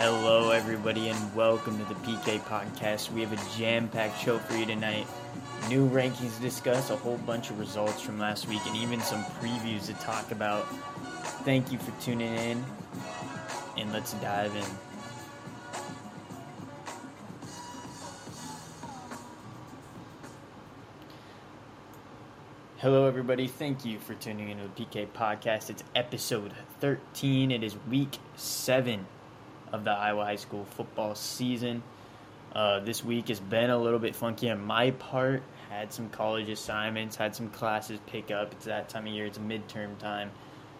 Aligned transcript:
Hello, 0.00 0.52
everybody, 0.52 1.08
and 1.08 1.34
welcome 1.34 1.76
to 1.76 1.84
the 1.86 1.94
PK 1.96 2.38
Podcast. 2.42 3.10
We 3.10 3.20
have 3.22 3.32
a 3.32 3.58
jam 3.58 3.88
packed 3.88 4.22
show 4.22 4.38
for 4.38 4.54
you 4.54 4.64
tonight. 4.64 5.08
New 5.68 5.90
rankings 5.90 6.40
discuss, 6.40 6.90
a 6.90 6.96
whole 6.96 7.16
bunch 7.16 7.50
of 7.50 7.58
results 7.58 8.00
from 8.00 8.16
last 8.16 8.46
week, 8.46 8.64
and 8.66 8.76
even 8.76 9.00
some 9.00 9.24
previews 9.42 9.86
to 9.86 9.94
talk 9.94 10.30
about. 10.30 10.68
Thank 11.42 11.72
you 11.72 11.78
for 11.78 11.90
tuning 12.00 12.32
in, 12.32 12.64
and 13.76 13.92
let's 13.92 14.12
dive 14.12 14.54
in. 14.54 14.64
Hello, 22.76 23.06
everybody. 23.06 23.48
Thank 23.48 23.84
you 23.84 23.98
for 23.98 24.14
tuning 24.14 24.50
into 24.50 24.62
the 24.62 24.84
PK 24.84 25.08
Podcast. 25.08 25.70
It's 25.70 25.82
episode 25.96 26.52
13. 26.78 27.50
It 27.50 27.64
is 27.64 27.76
week 27.90 28.18
seven 28.36 29.04
of 29.72 29.84
the 29.84 29.90
Iowa 29.90 30.24
High 30.24 30.36
School 30.36 30.64
football 30.64 31.14
season. 31.14 31.82
Uh, 32.52 32.80
this 32.80 33.04
week 33.04 33.28
has 33.28 33.40
been 33.40 33.70
a 33.70 33.78
little 33.78 33.98
bit 33.98 34.16
funky 34.16 34.50
on 34.50 34.64
my 34.64 34.90
part. 34.92 35.42
Had 35.68 35.92
some 35.92 36.08
college 36.08 36.48
assignments, 36.48 37.16
had 37.16 37.36
some 37.36 37.50
classes 37.50 38.00
pick 38.06 38.30
up. 38.30 38.52
It's 38.52 38.64
that 38.64 38.88
time 38.88 39.06
of 39.06 39.12
year, 39.12 39.26
it's 39.26 39.38
midterm 39.38 39.98
time. 39.98 40.30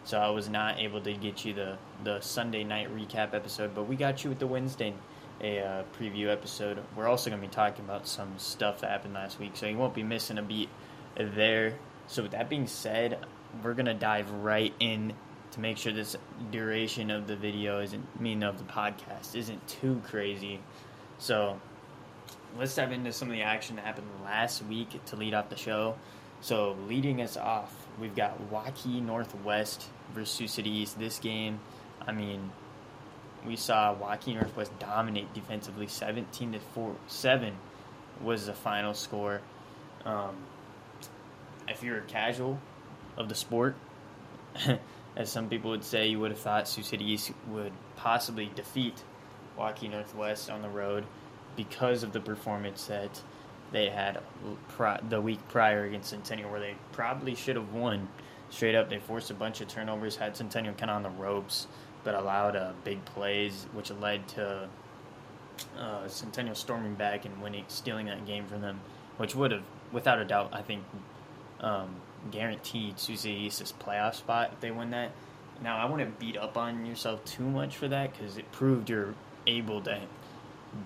So 0.05 0.19
I 0.19 0.31
was 0.31 0.49
not 0.49 0.79
able 0.79 1.03
to 1.03 1.13
get 1.13 1.45
you 1.45 1.53
the, 1.53 1.77
the 2.03 2.21
Sunday 2.21 2.65
night 2.65 2.89
recap 2.95 3.35
episode, 3.35 3.75
but 3.75 3.85
we 3.85 3.97
got 3.97 4.25
you 4.25 4.31
with 4.31 4.39
the 4.39 4.47
Wednesday 4.47 4.95
a 5.41 5.61
uh, 5.61 5.83
preview 5.99 6.29
episode. 6.29 6.83
We're 6.97 7.09
also 7.09 7.31
going 7.31 7.41
to 7.41 7.49
be 7.49 7.55
talking 7.55 7.85
about 7.85 8.07
some 8.07 8.33
stuff 8.39 8.81
that 8.81 8.91
happened 8.91 9.15
last 9.15 9.39
week, 9.39 9.53
so 9.55 9.67
you 9.67 9.77
won't 9.77 9.95
be 9.95 10.03
missing 10.03 10.39
a 10.39 10.43
beat 10.43 10.69
there. 11.17 11.75
So 12.07 12.23
with 12.23 12.33
that 12.33 12.49
being 12.49 12.67
said, 12.67 13.19
we're 13.63 13.75
going 13.75 13.87
to 13.87 13.95
dive 13.95 14.31
right 14.31 14.73
in 14.81 15.13
to 15.53 15.61
make 15.61 15.79
sure 15.79 15.93
this 15.93 16.17
duration 16.51 17.11
of 17.11 17.27
the 17.27 17.37
video 17.37 17.81
isn't 17.81 18.07
I 18.19 18.23
mean 18.23 18.43
of 18.43 18.59
the 18.59 18.65
podcast 18.65 19.35
isn't 19.35 19.67
too 19.67 20.03
crazy. 20.07 20.61
So 21.19 21.61
let's 22.59 22.75
dive 22.75 22.93
into 22.93 23.13
some 23.13 23.29
of 23.29 23.35
the 23.35 23.43
action 23.43 23.77
that 23.77 23.85
happened 23.85 24.07
last 24.25 24.65
week 24.65 25.05
to 25.07 25.17
lead 25.17 25.35
off 25.35 25.49
the 25.49 25.57
show. 25.57 25.97
So 26.41 26.77
leading 26.87 27.21
us 27.21 27.37
off, 27.37 27.75
we've 28.01 28.15
got 28.15 28.51
Waukee 28.51 29.03
Northwest 29.03 29.87
versus 30.15 30.35
Sioux 30.35 30.49
City 30.49 30.71
East. 30.71 30.99
This 30.99 31.19
game, 31.19 31.59
I 32.07 32.13
mean, 32.13 32.53
we 33.47 33.57
saw 33.57 33.95
Waukee 33.95 34.35
Northwest 34.35 34.77
dominate 34.79 35.33
defensively, 35.35 35.89
seventeen 35.89 36.53
to 36.53 36.61
four, 36.61 36.95
seven 37.09 37.55
was 38.23 38.47
the 38.47 38.53
final 38.53 38.95
score. 38.95 39.41
Um, 40.05 40.37
if 41.69 41.83
you're 41.83 41.99
a 41.99 42.03
casual 42.03 42.59
of 43.17 43.29
the 43.29 43.35
sport, 43.35 43.77
as 45.17 45.31
some 45.31 45.49
people 45.49 45.71
would 45.71 45.85
say, 45.85 46.09
you 46.09 46.21
would 46.21 46.31
have 46.31 46.41
thought 46.41 46.69
Sioux 46.69 46.83
City 46.83 47.05
East 47.05 47.33
would 47.49 47.73
possibly 47.97 48.51
defeat 48.55 49.03
Waukee 49.59 49.91
Northwest 49.91 50.51
on 50.51 50.63
the 50.63 50.69
road 50.69 51.05
because 51.57 52.03
of 52.03 52.13
the 52.13 52.21
performance 52.21 52.87
that 52.87 53.21
they 53.73 53.89
had 53.89 54.21
the 55.09 55.21
week 55.21 55.41
prior 55.49 55.85
against 55.85 56.11
Centennial, 56.11 56.51
where 56.51 56.61
they 56.61 56.75
probably 56.93 57.35
should 57.35 57.57
have 57.57 57.73
won. 57.73 58.09
Straight 58.51 58.75
up, 58.75 58.89
they 58.89 58.99
forced 58.99 59.31
a 59.31 59.35
bunch 59.35 59.61
of 59.61 59.69
turnovers, 59.69 60.17
had 60.17 60.37
Centennial 60.37 60.75
kind 60.75 60.91
of 60.91 60.97
on 60.97 61.03
the 61.03 61.11
ropes, 61.11 61.67
but 62.05 62.15
allowed 62.15 62.57
uh, 62.57 62.73
big 62.85 63.05
plays, 63.05 63.67
which 63.73 63.91
led 63.91 64.27
to 64.29 64.69
uh, 65.79 66.09
Centennial 66.09 66.55
storming 66.55 66.95
back 66.95 67.25
and 67.25 67.43
winning, 67.43 67.65
stealing 67.69 68.07
that 68.07 68.25
game 68.25 68.47
from 68.47 68.63
them, 68.63 68.81
which 69.19 69.35
would 69.35 69.53
have, 69.53 69.65
without 69.93 70.19
a 70.19 70.25
doubt, 70.25 70.51
I 70.53 70.63
think, 70.63 70.85
um, 71.61 71.97
guaranteed 72.31 72.99
City 72.99 73.31
East's 73.31 73.73
playoff 73.73 74.15
spot 74.15 74.51
if 74.53 74.61
they 74.61 74.71
win 74.71 74.91
that. 74.91 75.13
Now, 75.63 75.77
I 75.77 75.91
wouldn't 75.91 76.19
beat 76.19 76.37
up 76.37 76.57
on 76.57 76.87
yourself 76.87 77.25
too 77.25 77.43
much 77.43 77.77
for 77.77 77.89
that 77.89 78.13
because 78.13 78.37
it 78.37 78.51
proved 78.53 78.91
you're 78.91 79.15
able 79.47 79.81
to 79.83 80.01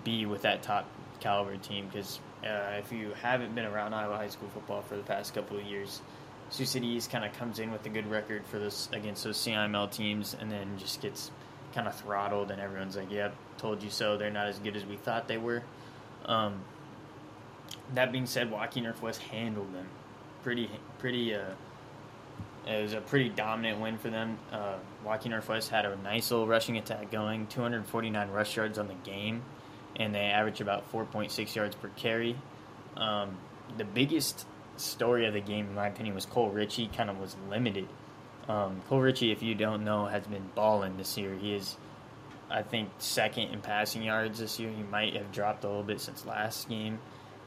be 0.03 0.25
with 0.25 0.43
that 0.43 0.63
top 0.63 0.87
caliber 1.19 1.57
team. 1.57 1.87
Because 1.87 2.19
uh, 2.43 2.79
if 2.79 2.91
you 2.91 3.11
haven't 3.21 3.53
been 3.53 3.65
around 3.65 3.93
Iowa 3.93 4.15
high 4.17 4.29
school 4.29 4.49
football 4.49 4.81
for 4.81 4.95
the 4.95 5.03
past 5.03 5.35
couple 5.35 5.57
of 5.57 5.63
years, 5.63 6.01
Sioux 6.49 6.65
City 6.65 6.87
East 6.87 7.11
kind 7.11 7.23
of 7.23 7.33
comes 7.33 7.59
in 7.59 7.71
with 7.71 7.85
a 7.85 7.89
good 7.89 8.09
record 8.09 8.45
for 8.45 8.59
this 8.59 8.89
against 8.91 9.23
those 9.23 9.37
CIML 9.37 9.91
teams, 9.91 10.35
and 10.39 10.51
then 10.51 10.77
just 10.77 11.01
gets 11.01 11.31
kind 11.73 11.87
of 11.87 11.95
throttled, 11.95 12.51
and 12.51 12.61
everyone's 12.61 12.95
like, 12.95 13.11
"Yep, 13.11 13.35
told 13.57 13.81
you 13.81 13.89
so." 13.89 14.17
They're 14.17 14.29
not 14.29 14.47
as 14.47 14.59
good 14.59 14.75
as 14.75 14.85
we 14.85 14.95
thought 14.97 15.27
they 15.27 15.37
were. 15.37 15.63
Um, 16.25 16.63
that 17.93 18.11
being 18.11 18.25
said, 18.25 18.51
Waukee 18.51 18.83
Northwest 18.83 19.21
handled 19.21 19.73
them 19.73 19.87
pretty 20.43 20.69
pretty. 20.99 21.35
Uh, 21.35 21.53
it 22.67 22.81
was 22.81 22.93
a 22.93 23.01
pretty 23.01 23.29
dominant 23.29 23.81
win 23.81 23.97
for 23.97 24.09
them. 24.09 24.37
Uh, 24.51 24.75
Waukee 25.05 25.29
Northwest 25.29 25.69
had 25.69 25.85
a 25.85 25.97
nice 25.97 26.31
little 26.31 26.47
rushing 26.47 26.77
attack 26.77 27.11
going, 27.11 27.47
249 27.47 28.29
rush 28.29 28.55
yards 28.55 28.77
on 28.77 28.87
the 28.87 28.93
game, 28.93 29.41
and 29.97 30.15
they 30.15 30.19
averaged 30.19 30.61
about 30.61 30.89
4.6 30.89 31.55
yards 31.55 31.75
per 31.75 31.89
carry. 31.89 32.37
Um, 32.95 33.35
the 33.77 33.83
biggest 33.83 34.45
story 34.77 35.25
of 35.25 35.33
the 35.33 35.41
game, 35.41 35.67
in 35.67 35.75
my 35.75 35.87
opinion, 35.87 36.15
was 36.15 36.25
Cole 36.25 36.51
Ritchie. 36.51 36.87
Kind 36.87 37.09
of 37.09 37.19
was 37.19 37.35
limited. 37.49 37.87
Um, 38.47 38.81
Cole 38.87 39.01
Ritchie, 39.01 39.31
if 39.31 39.43
you 39.43 39.55
don't 39.55 39.83
know, 39.83 40.05
has 40.05 40.25
been 40.25 40.49
balling 40.55 40.95
this 40.95 41.17
year. 41.17 41.35
He 41.35 41.55
is, 41.55 41.75
I 42.49 42.61
think, 42.61 42.89
second 42.97 43.49
in 43.49 43.59
passing 43.61 44.03
yards 44.03 44.39
this 44.39 44.57
year. 44.59 44.71
He 44.71 44.83
might 44.83 45.15
have 45.15 45.33
dropped 45.33 45.65
a 45.65 45.67
little 45.67 45.83
bit 45.83 45.99
since 45.99 46.25
last 46.25 46.69
game 46.69 46.99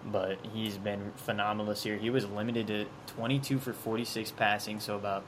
but 0.04 0.38
he's 0.52 0.76
been 0.76 1.12
phenomenal 1.16 1.66
this 1.66 1.84
year. 1.84 1.96
He 1.96 2.10
was 2.10 2.24
limited 2.26 2.66
to 2.68 2.86
22 3.14 3.58
for 3.58 3.72
46 3.72 4.30
passing, 4.32 4.80
so 4.80 4.96
about 4.96 5.24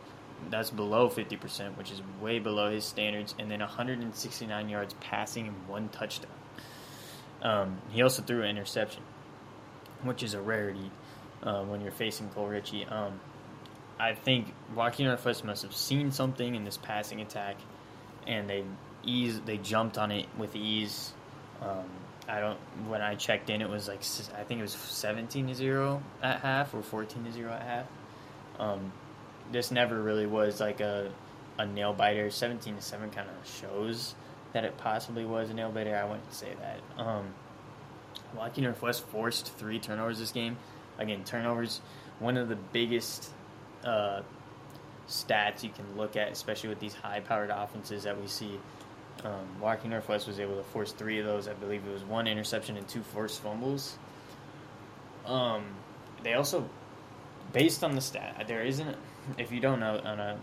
that's 0.50 0.70
below 0.70 1.08
50%, 1.08 1.76
which 1.76 1.90
is 1.90 2.00
way 2.20 2.38
below 2.38 2.70
his 2.70 2.84
standards, 2.84 3.34
and 3.38 3.50
then 3.50 3.60
169 3.60 4.68
yards 4.68 4.94
passing 5.00 5.48
and 5.48 5.68
one 5.68 5.88
touchdown. 5.88 6.30
Um, 7.42 7.78
he 7.90 8.02
also 8.02 8.22
threw 8.22 8.42
an 8.42 8.50
interception, 8.50 9.02
which 10.02 10.22
is 10.22 10.34
a 10.34 10.40
rarity 10.40 10.90
uh, 11.42 11.62
when 11.64 11.80
you're 11.80 11.92
facing 11.92 12.28
Cole 12.30 12.46
Ritchie. 12.46 12.84
Um, 12.86 13.20
I 13.98 14.14
think 14.14 14.52
Waukee 14.74 15.04
Northwest 15.04 15.44
must 15.44 15.62
have 15.62 15.74
seen 15.74 16.12
something 16.12 16.54
in 16.54 16.64
this 16.64 16.76
passing 16.76 17.20
attack, 17.20 17.56
and 18.26 18.48
they 18.48 18.64
ease 19.04 19.40
they 19.40 19.56
jumped 19.56 19.98
on 19.98 20.10
it 20.10 20.26
with 20.36 20.54
ease. 20.54 21.12
Um, 21.62 21.84
I 22.28 22.40
don't. 22.40 22.58
When 22.88 23.00
I 23.00 23.14
checked 23.14 23.50
in, 23.50 23.62
it 23.62 23.68
was 23.68 23.88
like 23.88 24.00
I 24.38 24.44
think 24.44 24.60
it 24.60 24.62
was 24.62 24.72
seventeen 24.72 25.46
to 25.48 25.54
zero 25.54 26.02
at 26.22 26.40
half 26.40 26.74
or 26.74 26.82
fourteen 26.82 27.24
to 27.24 27.32
zero 27.32 27.52
at 27.52 27.62
half. 27.62 27.86
Um, 28.58 28.92
this 29.50 29.70
never 29.70 30.00
really 30.00 30.26
was 30.26 30.60
like 30.60 30.80
a 30.80 31.10
a 31.58 31.66
nail 31.66 31.92
biter. 31.92 32.30
Seventeen 32.30 32.76
to 32.76 32.82
seven 32.82 33.10
kind 33.10 33.28
of 33.28 33.50
shows 33.50 34.14
that 34.52 34.64
it 34.64 34.76
possibly 34.78 35.24
was 35.24 35.50
a 35.50 35.54
nail 35.54 35.70
biter. 35.70 35.96
I 35.96 36.04
wouldn't 36.04 36.32
say 36.32 36.54
that. 36.60 37.02
Um, 37.02 37.34
Waukee 38.36 38.58
Northwest 38.58 39.06
forced 39.06 39.54
three 39.54 39.78
turnovers 39.78 40.18
this 40.18 40.32
game. 40.32 40.56
Again, 40.98 41.24
turnovers 41.24 41.80
one 42.18 42.36
of 42.36 42.48
the 42.48 42.56
biggest 42.56 43.30
uh, 43.84 44.22
stats 45.08 45.62
you 45.62 45.70
can 45.70 45.96
look 45.96 46.16
at, 46.16 46.32
especially 46.32 46.68
with 46.68 46.80
these 46.80 46.94
high-powered 46.94 47.50
offenses 47.50 48.02
that 48.02 48.20
we 48.20 48.26
see 48.26 48.58
um, 49.24 49.46
Northwest 49.60 50.26
was 50.26 50.38
able 50.38 50.56
to 50.56 50.62
force 50.62 50.92
three 50.92 51.18
of 51.18 51.26
those. 51.26 51.48
I 51.48 51.54
believe 51.54 51.82
it 51.86 51.92
was 51.92 52.04
one 52.04 52.26
interception 52.26 52.76
and 52.76 52.86
two 52.88 53.02
forced 53.02 53.40
fumbles. 53.42 53.98
Um, 55.26 55.64
they 56.22 56.34
also, 56.34 56.68
based 57.52 57.84
on 57.84 57.94
the 57.94 58.00
stat, 58.00 58.44
there 58.46 58.62
isn't. 58.62 58.96
If 59.36 59.52
you 59.52 59.60
don't 59.60 59.80
know, 59.80 60.00
on 60.04 60.20
a 60.20 60.38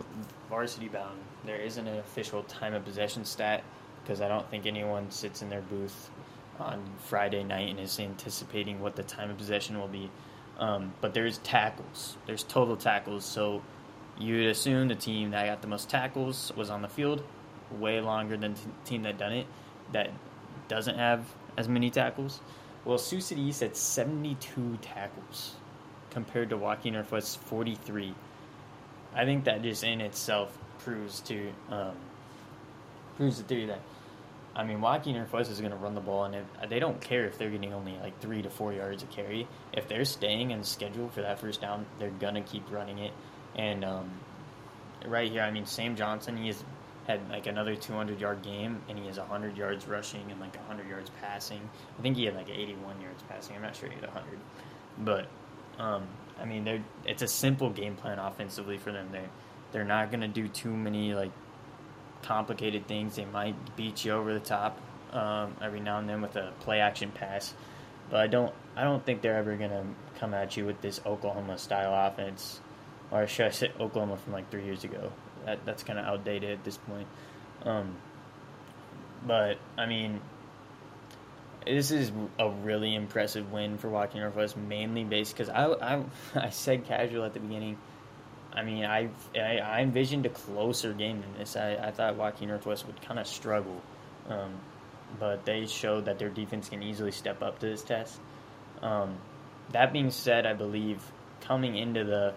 varsity 0.48 0.88
bound, 0.88 1.18
there 1.44 1.56
isn't 1.56 1.86
an 1.86 1.98
official 1.98 2.44
time 2.44 2.72
of 2.72 2.84
possession 2.84 3.24
stat 3.24 3.64
because 4.02 4.20
I 4.20 4.28
don't 4.28 4.48
think 4.48 4.66
anyone 4.66 5.10
sits 5.10 5.42
in 5.42 5.50
their 5.50 5.62
booth 5.62 6.10
on 6.60 6.82
Friday 7.00 7.42
night 7.42 7.70
and 7.70 7.80
is 7.80 7.98
anticipating 7.98 8.80
what 8.80 8.94
the 8.94 9.02
time 9.02 9.30
of 9.30 9.38
possession 9.38 9.80
will 9.80 9.88
be. 9.88 10.10
Um, 10.58 10.92
but 11.00 11.14
there's 11.14 11.38
tackles. 11.38 12.16
There's 12.26 12.44
total 12.44 12.76
tackles. 12.76 13.24
So 13.24 13.62
you'd 14.18 14.46
assume 14.46 14.88
the 14.88 14.94
team 14.94 15.32
that 15.32 15.46
got 15.46 15.62
the 15.62 15.68
most 15.68 15.90
tackles 15.90 16.52
was 16.56 16.70
on 16.70 16.82
the 16.82 16.88
field 16.88 17.24
way 17.70 18.00
longer 18.00 18.36
than 18.36 18.54
the 18.54 18.60
team 18.84 19.02
that 19.02 19.18
done 19.18 19.32
it 19.32 19.46
that 19.92 20.10
doesn't 20.68 20.96
have 20.96 21.24
as 21.56 21.68
many 21.68 21.90
tackles. 21.90 22.40
Well, 22.84 22.98
Sioux 22.98 23.20
City 23.20 23.42
East 23.42 23.60
had 23.60 23.76
72 23.76 24.78
tackles 24.80 25.54
compared 26.10 26.50
to 26.50 26.56
Waukee 26.56 26.92
Northwest's 26.92 27.36
43. 27.36 28.14
I 29.14 29.24
think 29.24 29.44
that 29.44 29.62
just 29.62 29.82
in 29.84 30.00
itself 30.00 30.56
proves 30.78 31.20
to 31.20 31.50
um, 31.70 31.96
proves 33.16 33.38
the 33.38 33.44
theory 33.44 33.66
that 33.66 33.80
I 34.54 34.64
mean 34.64 34.78
Waukee 34.78 35.12
Northwest 35.14 35.50
is 35.50 35.58
going 35.58 35.72
to 35.72 35.76
run 35.76 35.94
the 35.94 36.00
ball, 36.00 36.24
and 36.24 36.34
if, 36.34 36.68
they 36.68 36.78
don't 36.78 37.00
care 37.00 37.24
if 37.24 37.38
they're 37.38 37.50
getting 37.50 37.72
only 37.74 37.96
like 38.02 38.20
three 38.20 38.42
to 38.42 38.50
four 38.50 38.72
yards 38.72 39.02
a 39.02 39.06
carry. 39.06 39.48
If 39.72 39.88
they're 39.88 40.04
staying 40.04 40.50
in 40.50 40.62
schedule 40.64 41.08
for 41.08 41.22
that 41.22 41.40
first 41.40 41.60
down, 41.60 41.86
they're 41.98 42.10
gonna 42.10 42.42
keep 42.42 42.70
running 42.70 42.98
it. 42.98 43.12
And 43.56 43.84
um, 43.84 44.10
right 45.06 45.30
here, 45.30 45.42
I 45.42 45.50
mean 45.50 45.66
Sam 45.66 45.96
Johnson, 45.96 46.36
he 46.36 46.50
is 46.50 46.62
had 47.06 47.28
like 47.30 47.46
another 47.46 47.76
200 47.76 48.20
yard 48.20 48.42
game, 48.42 48.82
and 48.88 48.98
he 48.98 49.06
has 49.06 49.18
100 49.18 49.56
yards 49.56 49.86
rushing 49.86 50.30
and 50.30 50.40
like 50.40 50.56
100 50.56 50.88
yards 50.88 51.10
passing. 51.20 51.68
I 51.98 52.02
think 52.02 52.16
he 52.16 52.24
had 52.24 52.34
like 52.34 52.50
81 52.50 53.00
yards 53.00 53.22
passing. 53.28 53.56
I'm 53.56 53.62
not 53.62 53.76
sure 53.76 53.88
he 53.88 53.94
had 53.94 54.04
100, 54.04 54.38
but 54.98 55.28
um, 55.78 56.06
I 56.40 56.44
mean, 56.44 56.64
they're 56.64 56.84
it's 57.04 57.22
a 57.22 57.28
simple 57.28 57.70
game 57.70 57.96
plan 57.96 58.18
offensively 58.18 58.78
for 58.78 58.92
them. 58.92 59.08
They 59.12 59.24
they're 59.72 59.84
not 59.84 60.10
gonna 60.10 60.28
do 60.28 60.48
too 60.48 60.74
many 60.74 61.14
like 61.14 61.32
complicated 62.22 62.86
things. 62.86 63.16
They 63.16 63.24
might 63.24 63.76
beat 63.76 64.04
you 64.04 64.12
over 64.12 64.32
the 64.32 64.40
top 64.40 64.80
um, 65.12 65.56
every 65.62 65.80
now 65.80 65.98
and 65.98 66.08
then 66.08 66.20
with 66.20 66.36
a 66.36 66.52
play 66.60 66.80
action 66.80 67.10
pass, 67.12 67.54
but 68.10 68.20
I 68.20 68.26
don't 68.26 68.54
I 68.74 68.84
don't 68.84 69.04
think 69.04 69.22
they're 69.22 69.36
ever 69.36 69.56
gonna 69.56 69.84
come 70.18 70.34
at 70.34 70.56
you 70.56 70.66
with 70.66 70.80
this 70.80 71.00
Oklahoma 71.06 71.58
style 71.58 71.92
offense, 72.06 72.60
or 73.10 73.26
should 73.26 73.46
I 73.46 73.50
say 73.50 73.72
Oklahoma 73.78 74.16
from 74.16 74.32
like 74.32 74.50
three 74.50 74.64
years 74.64 74.84
ago? 74.84 75.12
That 75.46 75.64
that's 75.64 75.82
kind 75.82 75.98
of 75.98 76.04
outdated 76.04 76.50
at 76.50 76.64
this 76.64 76.76
point. 76.76 77.08
Um, 77.64 77.96
but 79.26 79.58
I 79.78 79.86
mean, 79.86 80.20
this 81.64 81.90
is 81.90 82.12
a 82.38 82.50
really 82.50 82.94
impressive 82.94 83.50
win 83.50 83.78
for 83.78 83.88
Waukee 83.88 84.16
Northwest, 84.16 84.56
mainly 84.56 85.04
based 85.04 85.32
because 85.36 85.48
I, 85.48 85.66
I 85.66 86.04
I 86.34 86.50
said 86.50 86.84
casual 86.84 87.24
at 87.24 87.34
the 87.34 87.40
beginning. 87.40 87.78
I 88.52 88.62
mean, 88.62 88.84
I, 88.84 89.10
I, 89.34 89.58
I 89.58 89.80
envisioned 89.82 90.24
a 90.24 90.30
closer 90.30 90.94
game 90.94 91.20
than 91.20 91.34
this. 91.38 91.56
I, 91.56 91.74
I 91.74 91.90
thought 91.90 92.16
Waukee 92.16 92.46
Northwest 92.46 92.86
would 92.86 93.00
kind 93.02 93.20
of 93.20 93.26
struggle, 93.26 93.82
um, 94.30 94.54
but 95.20 95.44
they 95.44 95.66
showed 95.66 96.06
that 96.06 96.18
their 96.18 96.30
defense 96.30 96.70
can 96.70 96.82
easily 96.82 97.12
step 97.12 97.42
up 97.42 97.58
to 97.58 97.66
this 97.66 97.82
test. 97.82 98.18
Um, 98.80 99.18
that 99.72 99.92
being 99.92 100.10
said, 100.10 100.46
I 100.46 100.54
believe 100.54 101.02
coming 101.40 101.76
into 101.76 102.04
the 102.04 102.34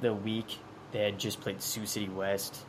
the 0.00 0.14
week, 0.14 0.58
they 0.92 1.02
had 1.02 1.18
just 1.18 1.40
played 1.40 1.60
Sioux 1.60 1.86
City 1.86 2.08
West, 2.08 2.64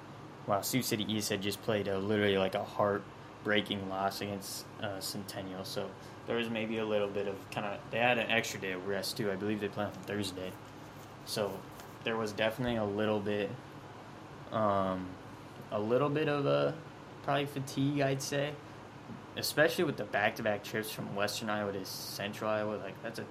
while 0.45 0.63
Sioux 0.63 0.81
City 0.81 1.05
East 1.07 1.29
had 1.29 1.41
just 1.41 1.61
played 1.63 1.87
a 1.87 1.97
literally 1.97 2.37
like 2.37 2.55
a 2.55 2.63
heartbreaking 2.63 3.89
loss 3.89 4.21
against 4.21 4.65
uh, 4.81 4.99
Centennial. 4.99 5.63
So 5.63 5.89
there 6.25 6.37
was 6.37 6.49
maybe 6.49 6.77
a 6.77 6.85
little 6.85 7.09
bit 7.09 7.27
of 7.27 7.35
kind 7.51 7.65
of 7.65 7.79
they 7.91 7.99
had 7.99 8.17
an 8.17 8.31
extra 8.31 8.59
day 8.59 8.71
of 8.71 8.87
rest 8.87 9.17
too. 9.17 9.31
I 9.31 9.35
believe 9.35 9.59
they 9.59 9.67
played 9.67 9.87
on 9.87 9.93
Thursday, 10.05 10.51
so 11.25 11.51
there 12.03 12.17
was 12.17 12.31
definitely 12.31 12.77
a 12.77 12.83
little 12.85 13.19
bit, 13.19 13.49
um, 14.51 15.07
a 15.71 15.79
little 15.79 16.09
bit 16.09 16.27
of 16.27 16.45
a 16.45 16.73
probably 17.23 17.45
fatigue. 17.45 18.01
I'd 18.01 18.21
say, 18.21 18.51
especially 19.37 19.85
with 19.85 19.97
the 19.97 20.03
back-to-back 20.03 20.63
trips 20.63 20.91
from 20.91 21.15
Western 21.15 21.49
Iowa 21.49 21.71
to 21.71 21.85
Central 21.85 22.49
Iowa. 22.49 22.75
Like 22.75 23.01
that's 23.03 23.19
a, 23.19 23.25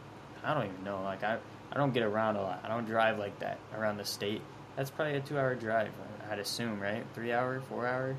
I 0.45 0.55
don't 0.55 0.65
even 0.71 0.85
know. 0.85 1.03
Like 1.03 1.23
I, 1.23 1.39
I 1.71 1.77
don't 1.77 1.93
get 1.93 2.03
around 2.03 2.37
a 2.37 2.43
lot. 2.43 2.61
I 2.65 2.69
don't 2.69 2.87
drive 2.87 3.19
like 3.19 3.39
that 3.41 3.59
around 3.77 3.99
the 3.99 4.05
state. 4.05 4.43
That's 4.77 4.91
probably 4.91 5.17
a 5.17 5.21
two-hour 5.21 5.57
drive. 5.57 5.91
I'd 6.31 6.39
assume, 6.39 6.81
right? 6.81 7.05
Three 7.15 7.33
hour, 7.33 7.61
four 7.61 7.87
hour. 7.87 8.17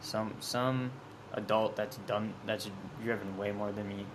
Some 0.00 0.34
some 0.40 0.90
adult 1.32 1.74
that's 1.76 1.96
done 2.06 2.32
that's 2.46 2.70
driven 3.02 3.36
way 3.36 3.52
more 3.52 3.72
than 3.72 3.88
me. 3.88 4.06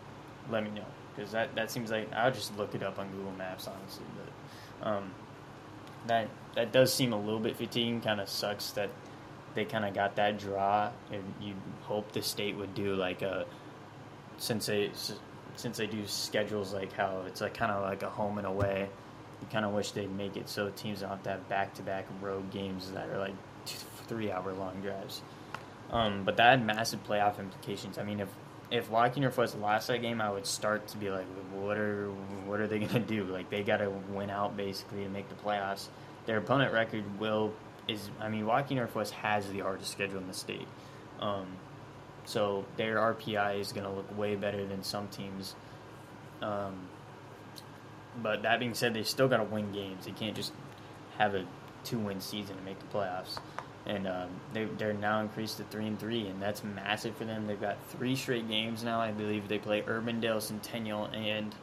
Let 0.50 0.64
me 0.64 0.72
know 0.72 0.86
because 1.16 1.32
that 1.32 1.54
that 1.56 1.70
seems 1.70 1.92
like 1.92 2.12
I'll 2.14 2.32
just 2.32 2.56
look 2.58 2.76
it 2.76 2.84
up 2.84 2.98
on 2.98 3.10
Google 3.10 3.34
Maps 3.34 3.68
honestly, 3.68 4.06
but 4.16 4.88
um, 4.88 5.12
that 6.08 6.30
that 6.56 6.72
does 6.72 6.94
seem 6.94 7.14
a 7.14 7.20
little 7.20 7.40
bit 7.40 7.58
fatiguing. 7.58 8.02
Kind 8.02 8.22
of 8.22 8.30
sucks 8.30 8.72
that 8.72 8.90
they 9.54 9.66
kind 9.66 9.84
of 9.84 9.94
got 9.94 10.16
that 10.16 10.40
draw, 10.40 10.92
and 11.12 11.24
you 11.42 11.56
hope 11.82 12.12
the 12.14 12.22
state 12.22 12.56
would 12.56 12.74
do 12.74 12.96
like 12.96 13.22
a 13.22 13.46
since 14.38 14.68
they 14.68 14.92
since 15.56 15.78
they 15.78 15.88
do 15.88 16.06
schedules 16.08 16.74
like 16.74 16.94
how 16.94 17.24
it's 17.28 17.42
like 17.42 17.54
kind 17.54 17.72
of 17.72 17.84
like 17.84 18.04
a 18.04 18.10
home 18.10 18.38
and 18.38 18.48
away. 18.48 18.88
You 19.42 19.48
kind 19.52 19.66
of 19.66 19.72
wish 19.72 19.92
they'd 19.92 20.12
make 20.12 20.38
it 20.38 20.50
so 20.50 20.70
teams 20.70 21.02
don't 21.02 21.10
have 21.10 21.24
to 21.24 21.30
have 21.30 21.50
back 21.50 21.74
to 21.76 21.82
back 21.82 22.06
road 22.22 22.52
games 22.52 22.92
that 22.92 23.10
are 23.10 23.18
like 23.18 23.36
two, 23.66 23.78
three 24.08 24.32
hour 24.32 24.54
long 24.54 24.82
drives. 24.82 25.22
Um, 25.92 26.24
but 26.24 26.38
that 26.38 26.52
had 26.52 26.66
massive 26.66 27.06
playoff 27.08 27.40
implications. 27.40 27.98
I 27.98 28.04
mean, 28.04 28.20
if 28.20 28.30
if 28.72 28.90
Waukee 28.90 29.18
Northwest 29.18 29.58
lost 29.58 29.88
that 29.88 30.02
game, 30.02 30.22
I 30.22 30.30
would 30.30 30.46
start 30.46 30.88
to 30.90 30.98
be 30.98 31.10
like, 31.10 31.26
what 31.54 31.78
are 31.78 32.08
what 32.46 32.60
are 32.60 32.68
they 32.68 32.80
gonna 32.80 33.00
do? 33.00 33.24
Like 33.26 33.50
they 33.50 33.64
got 33.64 33.78
to 33.78 33.90
win 33.90 34.30
out 34.30 34.56
basically 34.56 35.04
to 35.04 35.10
make 35.10 35.30
the 35.30 35.36
playoffs. 35.36 35.88
Their 36.26 36.38
opponent 36.38 36.74
record 36.74 37.20
will 37.20 37.54
is 37.88 38.10
I 38.20 38.30
mean 38.30 38.46
Waukee 38.46 38.76
Northwest 38.76 39.14
has 39.14 39.50
the 39.50 39.60
hardest 39.60 39.92
schedule 39.92 40.20
in 40.20 40.28
the 40.28 40.34
state, 40.34 40.68
um, 41.20 41.48
so 42.26 42.66
their 42.78 42.98
RPI 42.98 43.60
is 43.60 43.72
gonna 43.72 43.94
look 43.94 44.16
way 44.18 44.36
better 44.36 44.66
than 44.66 44.84
some 44.84 45.08
teams. 45.08 45.56
Um, 46.42 46.88
but 48.22 48.44
that 48.44 48.60
being 48.60 48.74
said, 48.74 48.94
they 48.94 49.04
still 49.04 49.28
got 49.28 49.38
to 49.38 49.44
win 49.44 49.72
games. 49.72 50.06
They 50.06 50.12
can't 50.12 50.36
just 50.36 50.54
have 51.18 51.36
a 51.36 51.46
two-win 51.84 52.22
season 52.22 52.58
to 52.58 52.64
make 52.64 52.80
the 52.80 52.98
playoffs 52.98 53.40
and 53.90 54.08
um, 54.08 54.30
they 54.54 54.66
they're 54.66 54.94
now 54.94 55.20
increased 55.20 55.58
to 55.58 55.64
three 55.66 55.88
and 55.88 56.00
three, 56.00 56.28
and 56.28 56.42
that's 56.42 56.64
massive 56.64 57.16
for 57.16 57.26
them. 57.26 57.48
They've 57.48 57.60
got 57.60 57.78
three 57.90 58.16
straight 58.16 58.48
games 58.48 58.84
now. 58.84 59.00
I 59.00 59.12
believe 59.12 59.48
they 59.48 59.58
play 59.58 59.82
Urbandale, 59.82 60.42
Centennial, 60.42 61.06
and 61.06 61.56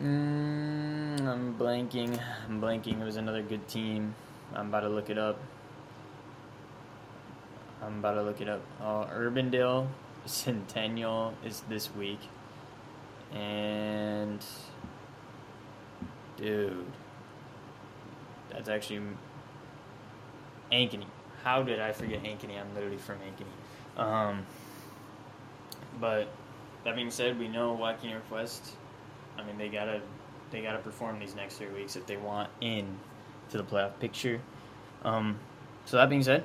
mm, 0.00 1.20
I'm 1.26 1.56
blanking. 1.58 2.20
I'm 2.48 2.60
blanking. 2.60 3.00
It 3.00 3.04
was 3.04 3.16
another 3.16 3.42
good 3.42 3.66
team. 3.66 4.14
I'm 4.54 4.68
about 4.68 4.80
to 4.80 4.88
look 4.88 5.10
it 5.10 5.18
up. 5.18 5.38
I'm 7.82 7.98
about 7.98 8.14
to 8.14 8.22
look 8.22 8.40
it 8.40 8.48
up. 8.48 8.60
Uh, 8.80 9.06
Urbandale, 9.06 9.88
Centennial 10.26 11.34
is 11.44 11.62
this 11.68 11.94
week, 11.94 12.20
and 13.32 14.44
dude, 16.36 16.86
that's 18.50 18.68
actually 18.68 19.00
Ankeny. 20.72 21.06
How 21.42 21.62
did 21.62 21.80
I 21.80 21.92
forget 21.92 22.22
Ankeny? 22.22 22.60
I'm 22.60 22.74
literally 22.74 22.98
from 22.98 23.18
Ankeny. 23.18 24.00
Um, 24.00 24.46
but 26.00 26.28
that 26.84 26.96
being 26.96 27.10
said, 27.10 27.38
we 27.38 27.48
know 27.48 27.76
Waukee 27.76 28.10
Northwest. 28.10 28.72
I 29.38 29.44
mean, 29.44 29.58
they 29.58 29.68
gotta 29.68 30.00
they 30.50 30.62
gotta 30.62 30.78
perform 30.78 31.18
these 31.18 31.34
next 31.34 31.56
three 31.56 31.68
weeks 31.68 31.96
if 31.96 32.06
they 32.06 32.16
want 32.16 32.50
in 32.60 32.98
to 33.50 33.56
the 33.56 33.64
playoff 33.64 33.98
picture. 34.00 34.40
Um, 35.02 35.38
so 35.84 35.96
that 35.96 36.08
being 36.08 36.22
said, 36.22 36.44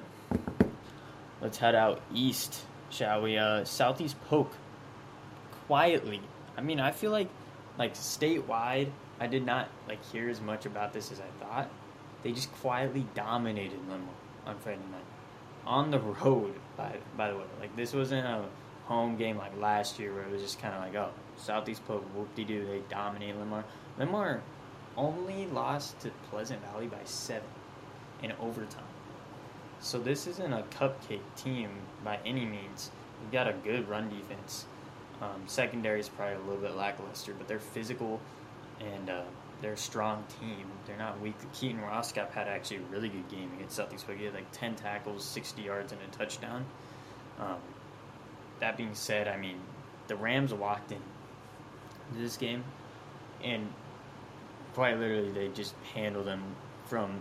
let's 1.42 1.58
head 1.58 1.76
out 1.76 2.02
east, 2.14 2.62
shall 2.90 3.22
we? 3.22 3.38
Uh, 3.38 3.64
Southeast 3.66 4.16
Polk 4.26 4.52
quietly. 5.68 6.22
I 6.58 6.62
mean, 6.62 6.80
I 6.80 6.92
feel 6.92 7.12
like 7.12 7.30
like 7.78 7.94
statewide, 7.94 8.90
I 9.20 9.28
did 9.28 9.46
not 9.46 9.70
like 9.88 10.04
hear 10.12 10.30
as 10.30 10.42
much 10.42 10.66
about 10.66 10.94
this 10.94 11.12
as 11.12 11.20
I 11.20 11.46
thought 11.46 11.70
they 12.24 12.32
just 12.32 12.52
quietly 12.54 13.06
dominated 13.14 13.80
Linn-Mar 13.88 14.16
on 14.48 14.58
Friday 14.58 14.82
night 14.92 15.04
on 15.66 15.92
the 15.92 16.00
road. 16.00 16.56
By 16.76 16.98
by 17.16 17.30
the 17.30 17.38
way, 17.38 17.44
like 17.60 17.76
this 17.76 17.94
wasn't 17.94 18.26
a 18.26 18.46
home 18.86 19.16
game 19.16 19.38
like 19.38 19.56
last 19.60 20.00
year 20.00 20.14
where 20.14 20.24
it 20.24 20.32
was 20.32 20.42
just 20.42 20.60
kind 20.60 20.74
of 20.74 20.82
like 20.82 20.96
oh 20.96 21.12
Southeast 21.38 21.86
Polk 21.86 22.04
whoop 22.16 22.34
de 22.36 22.44
doo 22.44 22.66
they 22.66 22.82
dominate 22.90 23.38
Linn-Mar. 23.38 23.64
Linn-Mar 24.00 24.42
only 24.98 25.46
lost 25.48 26.00
to 26.00 26.10
Pleasant 26.30 26.62
Valley 26.64 26.88
by 26.88 27.04
seven 27.04 27.48
in 28.24 28.32
overtime. 28.40 28.84
So 29.80 30.00
this 30.00 30.26
isn't 30.26 30.54
a 30.54 30.64
cupcake 30.64 31.20
team 31.36 31.70
by 32.04 32.20
any 32.26 32.46
means. 32.46 32.92
We've 33.22 33.32
got 33.32 33.48
a 33.48 33.54
good 33.54 33.88
run 33.88 34.10
defense. 34.10 34.66
Um, 35.22 35.44
secondary 35.48 36.00
is 36.00 36.10
probably 36.10 36.36
a 36.36 36.40
little 36.40 36.62
bit 36.62 36.76
lackluster, 36.76 37.34
but 37.38 37.48
they're 37.48 37.60
physical 37.60 38.20
and 38.80 39.10
uh, 39.10 39.22
they're 39.62 39.74
a 39.74 39.78
strong 39.78 40.24
team. 40.40 40.66
They're 40.86 40.98
not 40.98 41.20
weak. 41.22 41.36
Keaton 41.54 41.82
Roskop 41.82 42.32
had 42.32 42.48
actually 42.48 42.78
a 42.78 42.92
really 42.92 43.10
good 43.10 43.28
game 43.30 43.52
against 43.56 43.78
Polk. 43.78 44.18
He 44.18 44.26
had 44.26 44.34
like 44.34 44.52
10 44.52 44.76
tackles, 44.76 45.24
60 45.24 45.62
yards, 45.62 45.92
and 45.92 46.02
a 46.02 46.18
touchdown. 46.18 46.66
Um, 47.40 47.58
that 48.60 48.78
being 48.78 48.94
said, 48.94 49.28
I 49.28 49.38
mean, 49.38 49.58
the 50.08 50.16
Rams 50.16 50.54
walked 50.54 50.92
in 50.92 51.02
this 52.14 52.38
game, 52.38 52.64
and 53.44 53.68
quite 54.74 55.00
literally, 55.00 55.32
they 55.32 55.48
just 55.50 55.74
handled 55.94 56.28
them 56.28 56.44
from 56.86 57.20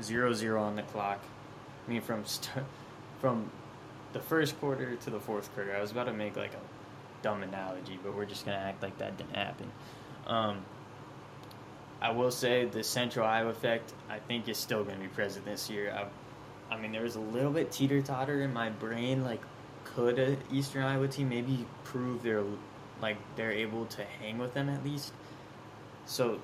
0 0.00 0.32
0 0.32 0.62
on 0.62 0.76
the 0.76 0.82
clock. 0.82 1.20
I 1.86 1.90
mean, 1.90 2.00
from 2.00 2.24
st- 2.24 2.64
from 3.20 3.50
the 4.12 4.20
first 4.20 4.58
quarter 4.60 4.94
to 4.96 5.10
the 5.10 5.20
fourth 5.20 5.52
quarter. 5.54 5.74
I 5.74 5.80
was 5.80 5.90
about 5.90 6.04
to 6.04 6.12
make 6.12 6.36
like 6.36 6.52
a 6.54 6.60
dumb 7.22 7.42
analogy, 7.42 7.98
but 8.02 8.14
we're 8.14 8.24
just 8.24 8.44
going 8.44 8.58
to 8.58 8.64
act 8.64 8.82
like 8.82 8.98
that 8.98 9.16
didn't 9.16 9.34
happen. 9.34 9.70
Um, 10.26 10.64
I 12.00 12.10
will 12.10 12.30
say 12.30 12.64
the 12.64 12.82
Central 12.82 13.26
Iowa 13.26 13.50
effect, 13.50 13.92
I 14.10 14.18
think, 14.18 14.48
is 14.48 14.58
still 14.58 14.82
going 14.82 14.96
to 14.96 15.02
be 15.02 15.08
present 15.08 15.44
this 15.44 15.70
year. 15.70 15.92
I, 15.92 16.74
I 16.74 16.80
mean, 16.80 16.92
there 16.92 17.02
was 17.02 17.16
a 17.16 17.20
little 17.20 17.52
bit 17.52 17.70
teeter 17.70 18.02
totter 18.02 18.42
in 18.42 18.52
my 18.52 18.70
brain. 18.70 19.24
Like, 19.24 19.40
could 19.84 20.18
a 20.18 20.36
Eastern 20.52 20.82
Iowa 20.82 21.06
team 21.06 21.28
maybe 21.28 21.64
prove 21.84 22.22
they're 22.22 22.44
like 23.00 23.16
they're 23.36 23.52
able 23.52 23.86
to 23.86 24.04
hang 24.04 24.38
with 24.38 24.54
them 24.54 24.68
at 24.68 24.84
least? 24.84 25.12
So, 26.06 26.40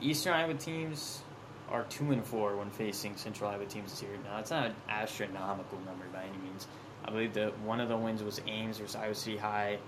Eastern 0.00 0.34
Iowa 0.34 0.54
teams 0.54 1.22
are 1.70 1.84
two 1.84 2.12
and 2.12 2.24
four 2.24 2.56
when 2.56 2.70
facing 2.70 3.16
Central 3.16 3.50
Iowa 3.50 3.66
teams 3.66 3.92
this 3.92 4.02
year. 4.02 4.12
Now, 4.24 4.38
it's 4.38 4.50
not 4.50 4.66
an 4.66 4.74
astronomical 4.88 5.78
number 5.86 6.04
by 6.12 6.22
any 6.22 6.38
means. 6.38 6.66
I 7.04 7.10
believe 7.10 7.34
that 7.34 7.58
one 7.60 7.80
of 7.80 7.88
the 7.88 7.96
wins 7.96 8.22
was 8.22 8.40
Ames 8.46 8.78
versus 8.78 8.96
Iowa 8.96 9.14
City 9.14 9.36
High, 9.36 9.78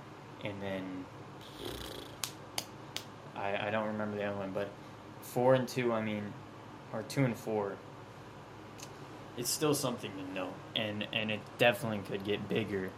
and 0.45 0.61
then 0.61 1.05
I, 3.37 3.69
I 3.69 3.71
don't 3.71 3.87
remember 3.87 4.17
the 4.17 4.25
other 4.25 4.37
one, 4.37 4.53
but 4.53 4.69
four 5.23 5.55
and 5.55 5.67
two, 5.67 5.93
I 5.93 6.03
mean, 6.03 6.33
or 6.93 7.03
two 7.05 7.25
and 7.25 7.37
four, 7.37 7.77
it's 9.37 9.51
still 9.51 9.75
something 9.75 10.11
to 10.11 10.35
note, 10.35 10.55
and 10.77 11.07
and 11.13 11.31
it 11.31 11.41
definitely 11.59 12.01
could 12.09 12.25
get 12.25 12.49
bigger 12.49 12.91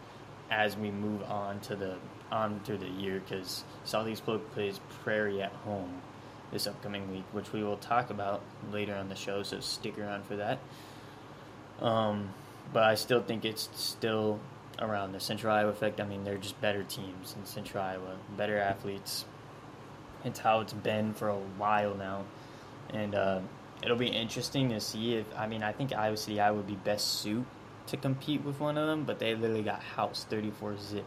as 0.51 0.75
we 0.77 0.91
move 0.91 1.23
on 1.23 1.59
to 1.61 1.75
the 1.75 1.95
on 2.31 2.59
to 2.65 2.77
the 2.77 2.87
year 2.87 3.21
because 3.21 3.63
Southeast 3.83 4.25
Polk 4.25 4.51
plays 4.53 4.79
Prairie 5.03 5.41
at 5.41 5.51
home 5.51 6.01
this 6.51 6.67
upcoming 6.67 7.11
week, 7.11 7.23
which 7.31 7.51
we 7.53 7.63
will 7.63 7.77
talk 7.77 8.09
about 8.09 8.41
later 8.71 8.95
on 8.95 9.09
the 9.09 9.15
show. 9.15 9.43
So 9.43 9.59
stick 9.59 9.97
around 9.97 10.25
for 10.25 10.35
that. 10.35 10.59
Um, 11.81 12.29
but 12.71 12.83
I 12.83 12.95
still 12.95 13.21
think 13.21 13.45
it's 13.45 13.69
still 13.73 14.39
around 14.79 15.11
the 15.11 15.19
Central 15.19 15.53
Iowa 15.53 15.69
effect. 15.69 15.99
I 15.99 16.05
mean, 16.05 16.23
they're 16.23 16.37
just 16.37 16.59
better 16.61 16.83
teams 16.83 17.35
in 17.37 17.45
Central 17.45 17.83
Iowa, 17.83 18.17
better 18.37 18.57
athletes. 18.57 19.25
It's 20.23 20.39
how 20.39 20.61
it's 20.61 20.73
been 20.73 21.13
for 21.13 21.29
a 21.29 21.37
while 21.57 21.95
now, 21.95 22.23
and 22.89 23.13
uh, 23.13 23.39
it'll 23.83 23.97
be 23.97 24.07
interesting 24.07 24.69
to 24.69 24.79
see 24.79 25.15
if. 25.15 25.25
I 25.37 25.47
mean, 25.47 25.63
I 25.63 25.73
think 25.73 25.93
Iowa 25.93 26.17
City 26.17 26.39
I 26.39 26.51
would 26.51 26.67
be 26.67 26.75
best 26.75 27.21
suit 27.21 27.45
to 27.87 27.97
compete 27.97 28.43
with 28.43 28.59
one 28.59 28.77
of 28.77 28.87
them, 28.87 29.03
but 29.03 29.19
they 29.19 29.35
literally 29.35 29.63
got 29.63 29.83
house 29.83 30.25
thirty 30.29 30.51
four 30.51 30.77
zip 30.77 31.05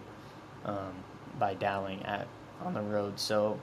um, 0.64 0.92
by 1.38 1.54
Dowling 1.54 2.04
at 2.04 2.28
on 2.62 2.74
the 2.74 2.82
road. 2.82 3.18
So 3.18 3.58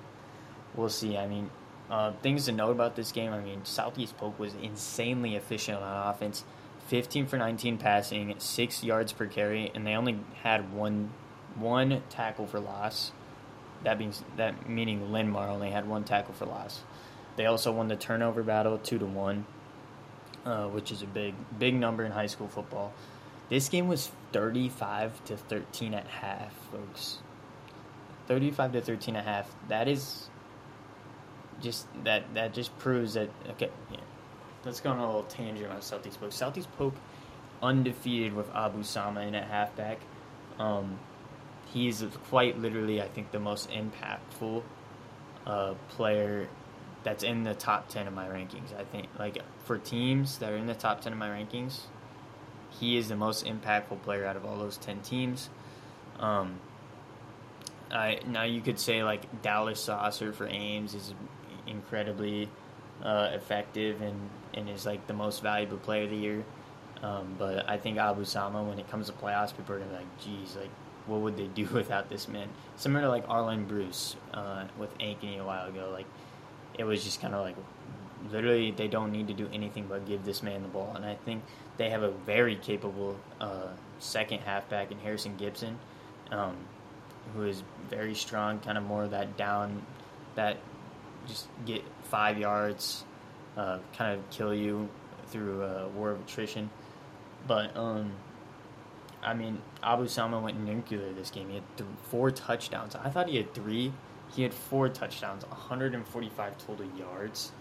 we'll 0.75 0.89
see. 0.89 1.17
I 1.17 1.27
mean, 1.27 1.51
uh, 1.89 2.13
things 2.23 2.45
to 2.45 2.51
note 2.51 2.71
about 2.71 2.95
this 2.95 3.11
game. 3.11 3.31
I 3.31 3.39
mean, 3.39 3.63
Southeast 3.63 4.17
Polk 4.17 4.39
was 4.39 4.55
insanely 4.55 5.35
efficient 5.35 5.77
on 5.77 6.07
offense. 6.07 6.43
15 6.87 7.27
for 7.27 7.37
19 7.37 7.77
passing, 7.77 8.35
six 8.39 8.83
yards 8.83 9.13
per 9.13 9.25
carry, 9.25 9.71
and 9.73 9.85
they 9.85 9.95
only 9.95 10.19
had 10.41 10.73
one 10.73 11.11
one 11.55 12.01
tackle 12.09 12.47
for 12.47 12.59
loss. 12.59 13.11
That 13.83 13.99
means 13.99 14.23
that 14.37 14.69
meaning 14.69 15.11
Linn-Mar 15.11 15.49
only 15.49 15.69
had 15.69 15.87
one 15.87 16.03
tackle 16.03 16.33
for 16.33 16.45
loss. 16.45 16.81
They 17.35 17.45
also 17.45 17.71
won 17.71 17.87
the 17.87 17.95
turnover 17.95 18.43
battle 18.43 18.77
two 18.77 18.99
to 18.99 19.05
one, 19.05 19.45
uh, 20.45 20.67
which 20.67 20.91
is 20.91 21.01
a 21.01 21.07
big 21.07 21.35
big 21.57 21.75
number 21.75 22.03
in 22.03 22.11
high 22.11 22.27
school 22.27 22.47
football. 22.47 22.93
This 23.49 23.69
game 23.69 23.87
was 23.87 24.11
35 24.31 25.23
to 25.25 25.37
13 25.37 25.93
at 25.93 26.07
half, 26.07 26.53
folks. 26.71 27.19
35 28.27 28.73
to 28.73 28.81
13 28.81 29.15
at 29.15 29.25
half. 29.25 29.53
That 29.67 29.87
is 29.87 30.29
just 31.61 31.87
that 32.03 32.33
that 32.33 32.53
just 32.53 32.77
proves 32.77 33.13
that 33.13 33.29
okay. 33.51 33.69
Yeah, 33.91 33.97
let's 34.65 34.79
go 34.79 34.91
on 34.91 34.99
a 34.99 35.05
little 35.05 35.23
tangent 35.23 35.71
on 35.71 35.81
Southeast 35.81 36.19
Polk. 36.19 36.31
Southeast 36.31 36.69
Polk 36.77 36.93
undefeated 37.61 38.33
with 38.33 38.53
Abu 38.55 38.83
Sama 38.83 39.21
in 39.21 39.35
at 39.35 39.47
halfback. 39.47 39.99
Um, 40.59 40.99
he's 41.73 42.03
quite 42.29 42.59
literally, 42.59 43.01
I 43.01 43.07
think, 43.07 43.31
the 43.31 43.39
most 43.39 43.69
impactful 43.69 44.63
uh, 45.45 45.73
player 45.89 46.47
that's 47.03 47.23
in 47.23 47.43
the 47.43 47.53
top 47.53 47.89
10 47.89 48.07
of 48.07 48.13
my 48.13 48.27
rankings. 48.27 48.77
I 48.77 48.83
think, 48.83 49.07
like, 49.19 49.39
for 49.65 49.77
teams 49.77 50.37
that 50.37 50.51
are 50.51 50.57
in 50.57 50.67
the 50.67 50.75
top 50.75 51.01
10 51.01 51.13
of 51.13 51.19
my 51.19 51.29
rankings, 51.29 51.81
he 52.69 52.97
is 52.97 53.09
the 53.09 53.15
most 53.15 53.45
impactful 53.45 54.01
player 54.03 54.25
out 54.25 54.35
of 54.35 54.45
all 54.45 54.57
those 54.57 54.77
10 54.77 55.01
teams. 55.01 55.49
Um, 56.19 56.59
I, 57.91 58.19
now 58.27 58.43
you 58.43 58.61
could 58.61 58.79
say, 58.79 59.03
like, 59.03 59.41
Dallas 59.41 59.81
Saucer 59.81 60.31
for 60.33 60.47
Ames 60.47 60.93
is 60.93 61.13
incredibly 61.67 62.49
uh, 63.03 63.29
effective 63.33 64.01
and, 64.01 64.17
and 64.53 64.69
is, 64.69 64.85
like, 64.85 65.05
the 65.07 65.13
most 65.13 65.43
valuable 65.43 65.77
player 65.77 66.05
of 66.05 66.09
the 66.09 66.17
year. 66.17 66.43
Um, 67.03 67.35
but 67.37 67.69
I 67.69 67.77
think 67.77 67.97
Abu 67.97 68.23
Sama, 68.23 68.63
when 68.63 68.79
it 68.79 68.89
comes 68.89 69.07
to 69.07 69.13
playoffs, 69.13 69.55
people 69.55 69.75
are 69.75 69.79
gonna 69.79 69.91
be 69.91 69.97
like, 69.97 70.19
"Geez, 70.19 70.55
like, 70.55 70.69
what 71.05 71.19
would 71.19 71.35
they 71.35 71.47
do 71.47 71.65
without 71.73 72.09
this 72.09 72.29
man?" 72.29 72.47
Similar 72.77 73.01
to 73.01 73.09
like 73.09 73.25
Arlen 73.27 73.65
Bruce 73.65 74.15
uh, 74.33 74.65
with 74.77 74.97
Ankeny 74.99 75.39
a 75.39 75.43
while 75.43 75.67
ago. 75.67 75.89
Like, 75.91 76.05
it 76.79 76.85
was 76.85 77.03
just 77.03 77.21
kind 77.21 77.35
of 77.35 77.41
like, 77.41 77.57
literally, 78.31 78.71
they 78.71 78.87
don't 78.87 79.11
need 79.11 79.27
to 79.27 79.33
do 79.33 79.49
anything 79.53 79.85
but 79.87 80.05
give 80.07 80.23
this 80.23 80.41
man 80.41 80.61
the 80.61 80.69
ball. 80.69 80.93
And 80.95 81.05
I 81.05 81.15
think 81.15 81.43
they 81.77 81.89
have 81.89 82.03
a 82.03 82.11
very 82.11 82.55
capable 82.55 83.17
uh, 83.41 83.67
second 83.99 84.39
halfback 84.39 84.91
in 84.91 84.97
Harrison 84.99 85.35
Gibson, 85.35 85.77
um, 86.31 86.55
who 87.35 87.43
is 87.43 87.63
very 87.89 88.15
strong, 88.15 88.59
kind 88.59 88.77
of 88.77 88.83
more 88.85 89.07
that 89.09 89.35
down, 89.35 89.85
that 90.35 90.57
just 91.27 91.47
get 91.65 91.83
five 92.13 92.37
yards, 92.37 93.05
uh, 93.57 93.79
kind 93.97 94.13
of 94.13 94.29
kill 94.29 94.53
you 94.53 94.87
through 95.29 95.63
a 95.63 95.87
war 95.89 96.11
of 96.11 96.21
attrition. 96.21 96.69
But 97.47 97.75
um, 97.75 98.11
I 99.23 99.33
mean, 99.33 99.59
Abu 99.81 100.07
Sama 100.07 100.39
went 100.39 100.59
nuclear 100.59 101.11
this 101.11 101.31
game. 101.31 101.49
He 101.49 101.55
had 101.55 101.63
th- 101.75 101.89
four 102.11 102.29
touchdowns. 102.29 102.95
I 102.95 103.09
thought 103.09 103.27
he 103.29 103.37
had 103.37 103.51
three. 103.55 103.91
He 104.35 104.43
had 104.43 104.53
four 104.53 104.89
touchdowns, 104.89 105.43
145 105.47 106.57
total 106.59 106.85
yards. 106.95 107.51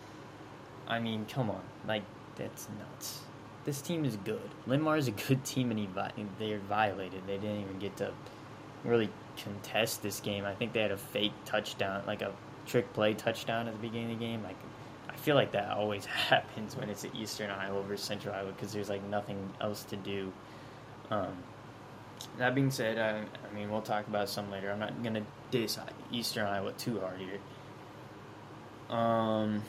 I 0.87 0.99
mean, 0.99 1.25
come 1.25 1.49
on, 1.49 1.63
like 1.89 2.03
that's 2.37 2.69
nuts. 2.79 3.21
This 3.65 3.81
team 3.81 4.05
is 4.05 4.19
good. 4.19 4.51
Linn-Mar 4.67 4.99
is 4.99 5.09
a 5.09 5.13
good 5.13 5.45
team, 5.45 5.71
and 5.71 5.81
he 5.81 5.87
vi- 5.87 6.13
they're 6.39 6.59
violated. 6.59 7.23
They 7.27 7.39
didn't 7.39 7.63
even 7.63 7.79
get 7.79 7.97
to 7.99 8.13
really 8.85 9.09
contest 9.43 10.03
this 10.03 10.21
game. 10.21 10.45
I 10.45 10.55
think 10.55 10.75
they 10.75 10.83
had 10.83 10.91
a 10.91 10.99
fake 10.99 11.33
touchdown, 11.47 12.03
like 12.07 12.21
a 12.21 12.33
trick 12.67 12.93
play 12.93 13.15
touchdown 13.15 13.69
at 13.69 13.75
the 13.75 13.81
beginning 13.81 14.13
of 14.13 14.19
the 14.19 14.25
game. 14.25 14.43
Like 14.43 14.57
I 15.09 15.17
feel 15.17 15.35
like 15.35 15.53
that 15.53 15.71
always 15.71 16.05
happens 16.29 16.77
when 16.77 16.89
it's 16.89 17.05
at 17.05 17.15
Eastern 17.15 17.51
Iowa 17.51 17.83
versus 17.83 18.07
Central 18.07 18.35
Iowa 18.35 18.53
because 18.53 18.73
there's 18.73 18.89
like 18.89 19.05
nothing 19.05 19.51
else 19.61 19.85
to 19.85 19.97
do. 19.97 20.33
Um, 21.11 21.37
that 22.39 22.55
being 22.55 22.71
said, 22.71 22.99
I, 22.99 23.25
I, 23.47 23.55
mean 23.55 23.71
we'll 23.71 23.83
talk 23.83 24.07
about 24.07 24.29
some 24.29 24.51
later. 24.51 24.71
I'm 24.71 24.79
not 24.79 25.03
gonna 25.03 25.25
diss 25.51 25.79
Eastern 26.11 26.47
Iowa 26.47 26.73
too 26.73 27.01
hard 27.01 27.19
here. 27.19 27.39
Um, 28.97 29.63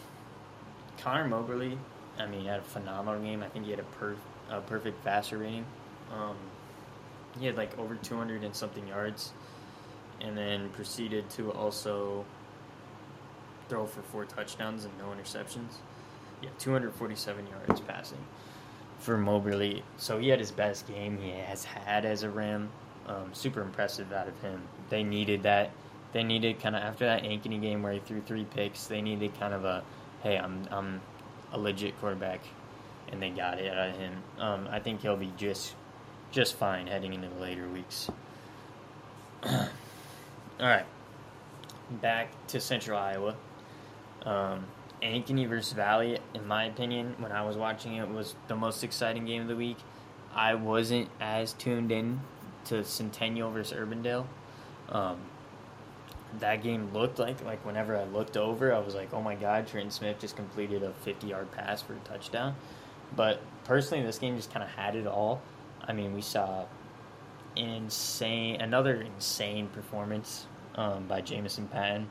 Connor 0.99 1.27
Moberly, 1.27 1.77
I 2.19 2.25
mean, 2.27 2.45
had 2.45 2.59
a 2.59 2.63
phenomenal 2.63 3.21
game. 3.21 3.41
I 3.41 3.49
think 3.49 3.65
he 3.65 3.71
had 3.71 3.79
a, 3.79 3.83
per, 3.83 4.15
a 4.49 4.61
perfect 4.61 5.03
passer 5.03 5.37
rating. 5.37 5.65
Um, 6.11 6.35
he 7.39 7.45
had 7.45 7.57
like 7.57 7.77
over 7.79 7.95
200 7.95 8.43
and 8.43 8.55
something 8.55 8.87
yards, 8.87 9.33
and 10.21 10.37
then 10.37 10.69
proceeded 10.69 11.29
to 11.31 11.51
also 11.51 12.25
throw 13.69 13.85
for 13.85 14.01
four 14.01 14.25
touchdowns 14.25 14.85
and 14.85 14.97
no 14.97 15.05
interceptions. 15.05 15.77
Yeah, 16.41 16.49
247 16.59 17.47
yards 17.47 17.81
passing 17.81 18.25
for 18.99 19.17
Moberly. 19.17 19.83
So 19.97 20.17
he 20.17 20.29
had 20.29 20.39
his 20.39 20.51
best 20.51 20.87
game 20.87 21.17
he 21.17 21.31
has 21.31 21.63
had 21.63 22.05
as 22.05 22.23
a 22.23 22.29
Ram. 22.29 22.69
Um, 23.05 23.33
super 23.33 23.61
impressive 23.61 24.11
out 24.13 24.27
of 24.27 24.41
him. 24.41 24.61
They 24.89 25.03
needed 25.03 25.43
that. 25.43 25.71
They 26.13 26.23
needed 26.23 26.61
kind 26.61 26.75
of 26.75 26.83
after 26.83 27.05
that 27.05 27.23
Ankeny 27.23 27.59
game 27.59 27.83
where 27.83 27.91
he 27.93 27.99
threw 27.99 28.21
three 28.21 28.45
picks. 28.45 28.87
They 28.87 29.01
needed 29.01 29.37
kind 29.39 29.53
of 29.53 29.65
a, 29.65 29.83
hey, 30.21 30.37
I'm 30.37 30.67
I'm 30.71 31.01
a 31.51 31.57
legit 31.57 31.99
quarterback, 31.99 32.39
and 33.11 33.21
they 33.21 33.29
got 33.29 33.59
it 33.59 33.73
out 33.73 33.89
of 33.89 33.97
him. 33.97 34.13
Um, 34.39 34.67
I 34.71 34.79
think 34.79 35.01
he'll 35.01 35.17
be 35.17 35.33
just 35.37 35.75
just 36.31 36.55
fine 36.55 36.87
heading 36.87 37.13
into 37.13 37.27
the 37.27 37.41
later 37.41 37.67
weeks. 37.67 38.09
All 39.43 39.67
right, 40.59 40.85
back 42.01 42.29
to 42.47 42.61
Central 42.61 42.97
Iowa. 42.97 43.35
Um, 44.25 44.65
Ankeny 45.01 45.47
versus 45.47 45.73
Valley, 45.73 46.17
in 46.33 46.47
my 46.47 46.65
opinion, 46.65 47.15
when 47.19 47.31
I 47.31 47.45
was 47.45 47.57
watching 47.57 47.95
it, 47.95 48.07
was 48.07 48.35
the 48.47 48.55
most 48.55 48.83
exciting 48.83 49.25
game 49.25 49.41
of 49.41 49.47
the 49.47 49.55
week. 49.55 49.77
I 50.33 50.55
wasn't 50.55 51.09
as 51.19 51.53
tuned 51.53 51.91
in 51.91 52.21
to 52.65 52.83
Centennial 52.83 53.51
versus 53.51 53.77
Urbandale. 53.77 54.25
Um, 54.89 55.17
that 56.39 56.63
game 56.63 56.91
looked 56.93 57.19
like 57.19 57.43
like 57.45 57.63
whenever 57.65 57.95
I 57.95 58.05
looked 58.05 58.37
over, 58.37 58.73
I 58.73 58.79
was 58.79 58.95
like, 58.95 59.13
oh 59.13 59.21
my 59.21 59.35
god, 59.35 59.67
Trenton 59.67 59.91
Smith 59.91 60.19
just 60.19 60.35
completed 60.35 60.83
a 60.83 60.93
50 60.93 61.27
yard 61.27 61.51
pass 61.51 61.81
for 61.81 61.93
a 61.93 61.99
touchdown. 61.99 62.55
But 63.15 63.41
personally, 63.65 64.03
this 64.03 64.17
game 64.17 64.35
just 64.35 64.51
kind 64.51 64.63
of 64.63 64.69
had 64.69 64.95
it 64.95 65.05
all. 65.05 65.41
I 65.81 65.93
mean, 65.93 66.13
we 66.13 66.21
saw 66.21 66.65
insane, 67.55 68.61
another 68.61 69.01
insane 69.01 69.67
performance 69.67 70.47
um, 70.75 71.07
by 71.07 71.21
Jamison 71.21 71.67
Patton. 71.67 72.07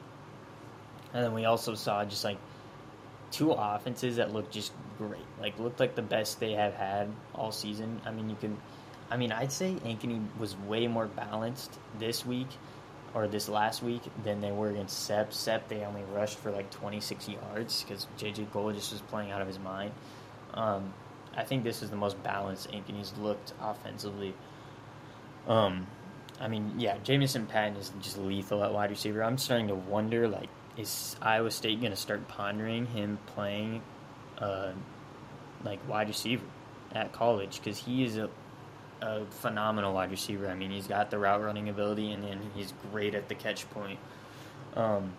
And 1.14 1.24
then 1.24 1.34
we 1.34 1.44
also 1.44 1.74
saw 1.74 2.04
just 2.04 2.24
like 2.24 2.38
two 3.30 3.52
offenses 3.52 4.16
that 4.16 4.32
looked 4.32 4.52
just 4.52 4.72
great. 4.98 5.20
Like 5.40 5.58
looked 5.58 5.80
like 5.80 5.94
the 5.94 6.02
best 6.02 6.40
they 6.40 6.52
have 6.52 6.74
had 6.74 7.08
all 7.34 7.52
season. 7.52 8.00
I 8.04 8.10
mean, 8.10 8.30
you 8.30 8.36
can 8.36 8.56
I 9.12 9.18
mean, 9.18 9.30
I'd 9.30 9.52
say 9.52 9.74
Ankeny 9.84 10.26
was 10.38 10.56
way 10.56 10.86
more 10.86 11.06
balanced 11.06 11.78
this 11.98 12.24
week 12.24 12.48
or 13.12 13.28
this 13.28 13.46
last 13.46 13.82
week 13.82 14.00
than 14.24 14.40
they 14.40 14.52
were 14.52 14.70
against 14.70 15.04
Sep. 15.04 15.34
Sep, 15.34 15.68
they 15.68 15.84
only 15.84 16.02
rushed 16.14 16.38
for 16.38 16.50
like 16.50 16.70
26 16.70 17.28
yards 17.28 17.82
because 17.82 18.06
JJ 18.18 18.50
Cole 18.52 18.72
just 18.72 18.90
was 18.90 19.02
playing 19.02 19.30
out 19.30 19.42
of 19.42 19.46
his 19.46 19.58
mind. 19.58 19.92
Um, 20.54 20.94
I 21.36 21.44
think 21.44 21.62
this 21.62 21.82
is 21.82 21.90
the 21.90 21.96
most 21.96 22.22
balanced 22.22 22.70
Ankeny's 22.70 23.12
looked 23.18 23.52
offensively. 23.60 24.32
Um, 25.46 25.86
I 26.40 26.48
mean, 26.48 26.72
yeah, 26.78 26.96
Jamison 27.04 27.44
Patton 27.44 27.76
is 27.76 27.92
just 28.00 28.16
lethal 28.16 28.64
at 28.64 28.72
wide 28.72 28.88
receiver. 28.88 29.22
I'm 29.22 29.36
starting 29.36 29.68
to 29.68 29.74
wonder, 29.74 30.26
like, 30.26 30.48
is 30.76 31.16
Iowa 31.20 31.50
State 31.50 31.80
going 31.80 31.92
to 31.92 31.96
start 31.96 32.28
pondering 32.28 32.86
him 32.86 33.18
playing 33.26 33.82
uh, 34.38 34.72
like 35.64 35.86
wide 35.88 36.08
receiver 36.08 36.44
at 36.94 37.12
college 37.12 37.58
because 37.58 37.78
he 37.78 38.04
is 38.04 38.16
a, 38.16 38.28
a 39.00 39.24
phenomenal 39.26 39.94
wide 39.94 40.10
receiver. 40.10 40.48
I 40.48 40.54
mean, 40.54 40.70
he's 40.70 40.86
got 40.86 41.10
the 41.10 41.18
route 41.18 41.42
running 41.42 41.68
ability 41.68 42.12
and 42.12 42.22
then 42.24 42.40
he's 42.54 42.72
great 42.90 43.14
at 43.14 43.28
the 43.28 43.34
catch 43.34 43.68
point. 43.70 43.98
Um, 44.74 45.12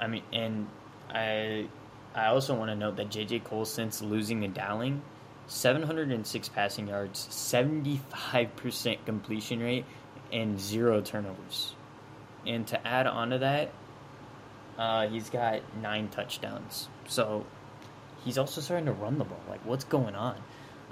I 0.00 0.06
mean, 0.06 0.22
and 0.32 0.68
I 1.10 1.66
I 2.14 2.26
also 2.26 2.54
want 2.54 2.70
to 2.70 2.76
note 2.76 2.96
that 2.96 3.10
JJ 3.10 3.44
Cole 3.44 3.64
since 3.64 4.02
losing 4.02 4.42
to 4.42 4.48
Dowling, 4.48 5.02
706 5.46 6.48
passing 6.50 6.88
yards, 6.88 7.26
75% 7.30 8.98
completion 9.06 9.60
rate, 9.60 9.84
and 10.30 10.60
zero 10.60 11.00
turnovers. 11.00 11.74
And 12.46 12.66
to 12.68 12.86
add 12.86 13.06
on 13.06 13.30
to 13.30 13.38
that, 13.38 13.72
uh, 14.78 15.08
he's 15.08 15.30
got 15.30 15.60
nine 15.80 16.08
touchdowns. 16.08 16.88
So 17.08 17.46
he's 18.24 18.38
also 18.38 18.60
starting 18.60 18.86
to 18.86 18.92
run 18.92 19.18
the 19.18 19.24
ball. 19.24 19.40
Like, 19.48 19.64
what's 19.64 19.84
going 19.84 20.14
on? 20.14 20.36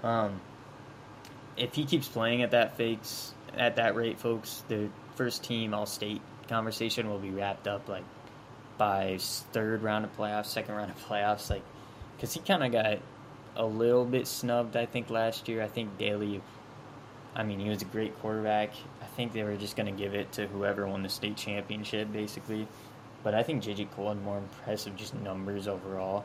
Um, 0.03 0.41
if 1.57 1.75
he 1.75 1.85
keeps 1.85 2.09
playing 2.09 2.43
at 2.43 2.53
that 2.53 2.77
fakes 2.77 3.35
at 3.57 3.77
that 3.77 3.95
rate, 3.95 4.19
folks, 4.19 4.63
the 4.69 4.89
first 5.17 5.45
team 5.45 5.75
All 5.75 5.87
State 5.87 6.23
conversation 6.49 7.09
will 7.09 7.19
be 7.19 7.31
wrapped 7.31 7.69
up 7.69 7.89
like 7.89 8.05
by 8.79 9.19
third 9.53 9.83
round 9.83 10.05
of 10.05 10.17
playoffs, 10.17 10.47
second 10.47 10.75
round 10.75 10.91
of 10.91 10.99
playoffs, 11.07 11.51
like 11.51 11.63
because 12.17 12.33
he 12.33 12.41
kind 12.41 12.63
of 12.63 12.73
got 12.73 12.99
a 13.57 13.67
little 13.67 14.05
bit 14.05 14.27
snubbed. 14.27 14.77
I 14.77 14.87
think 14.87 15.11
last 15.11 15.49
year. 15.49 15.63
I 15.63 15.69
think 15.69 15.99
Daly. 15.99 16.43
I 17.35 17.45
mean, 17.45 17.61
he 17.61 17.69
was 17.69 17.83
a 17.83 17.87
great 17.87 18.19
quarterback. 18.21 18.73
I 19.01 19.05
think 19.05 19.33
they 19.33 19.45
were 19.45 19.57
just 19.57 19.77
going 19.77 19.87
to 19.87 19.97
give 19.97 20.15
it 20.15 20.33
to 20.33 20.49
whoever 20.49 20.87
won 20.89 21.03
the 21.03 21.09
state 21.09 21.37
championship, 21.37 22.13
basically. 22.13 22.67
But 23.23 23.35
I 23.35 23.43
think 23.43 23.63
JJ 23.63 23.91
Cole 23.93 24.09
had 24.09 24.23
more 24.23 24.39
impressive 24.39 24.97
just 24.97 25.15
numbers 25.15 25.69
overall. 25.69 26.25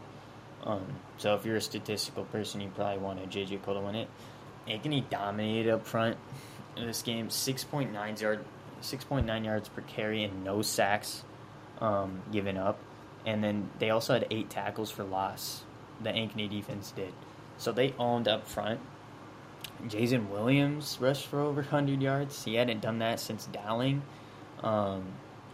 Um, 0.64 0.86
so 1.18 1.36
if 1.36 1.46
you're 1.46 1.58
a 1.58 1.62
statistical 1.62 2.24
person, 2.26 2.62
you 2.62 2.70
probably 2.70 2.98
wanted 2.98 3.30
JJ 3.30 3.64
Cole 3.64 3.76
to 3.76 3.82
win 3.82 3.96
it. 3.96 4.08
Ankeny 4.68 5.08
dominated 5.10 5.72
up 5.72 5.86
front 5.86 6.18
in 6.76 6.88
this 6.88 7.02
game, 7.02 7.30
six 7.30 7.64
point 7.64 7.94
nine 7.94 8.18
yard, 8.18 8.44
six 8.82 9.04
point 9.04 9.26
nine 9.26 9.44
yards 9.44 9.70
per 9.70 9.82
carry, 9.82 10.24
and 10.24 10.44
no 10.44 10.62
sacks 10.62 11.24
um, 11.80 12.22
given 12.32 12.58
up. 12.58 12.80
And 13.26 13.44
then 13.44 13.70
they 13.80 13.90
also 13.90 14.14
had 14.14 14.28
eight 14.32 14.50
tackles 14.50 14.92
for 14.92 15.04
loss. 15.04 15.64
The 16.02 16.10
Ankeny 16.10 16.50
defense 16.50 16.92
did, 16.92 17.14
so 17.58 17.72
they 17.72 17.94
owned 18.00 18.28
up 18.28 18.48
front. 18.48 18.80
Jason 19.88 20.30
Williams 20.30 20.98
rushed 21.00 21.28
for 21.28 21.40
over 21.40 21.62
100 21.62 22.02
yards. 22.02 22.44
He 22.44 22.56
hadn't 22.56 22.82
done 22.82 23.00
that 23.00 23.20
since 23.20 23.46
Dowling. 23.48 24.02
Um, 24.64 25.04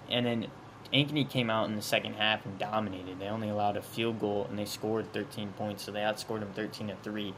and 0.10 0.26
then 0.26 0.48
Ankeny 0.94 1.30
came 1.30 1.50
out 1.50 1.70
in 1.70 1.76
the 1.76 1.82
second 1.82 2.16
half 2.16 2.46
and 2.46 2.58
dominated. 2.60 3.20
They 3.20 3.28
only 3.28 3.50
allowed 3.50 3.78
a 3.78 3.82
field 3.82 4.20
goal 4.20 4.48
and 4.50 4.60
they 4.60 4.66
scored 4.66 5.14
13 5.14 5.54
points, 5.54 5.84
so 5.84 5.92
they 5.92 6.02
outscored 6.02 6.42
them 6.42 6.52
13 6.54 6.88
to 6.88 6.96
3. 7.02 7.34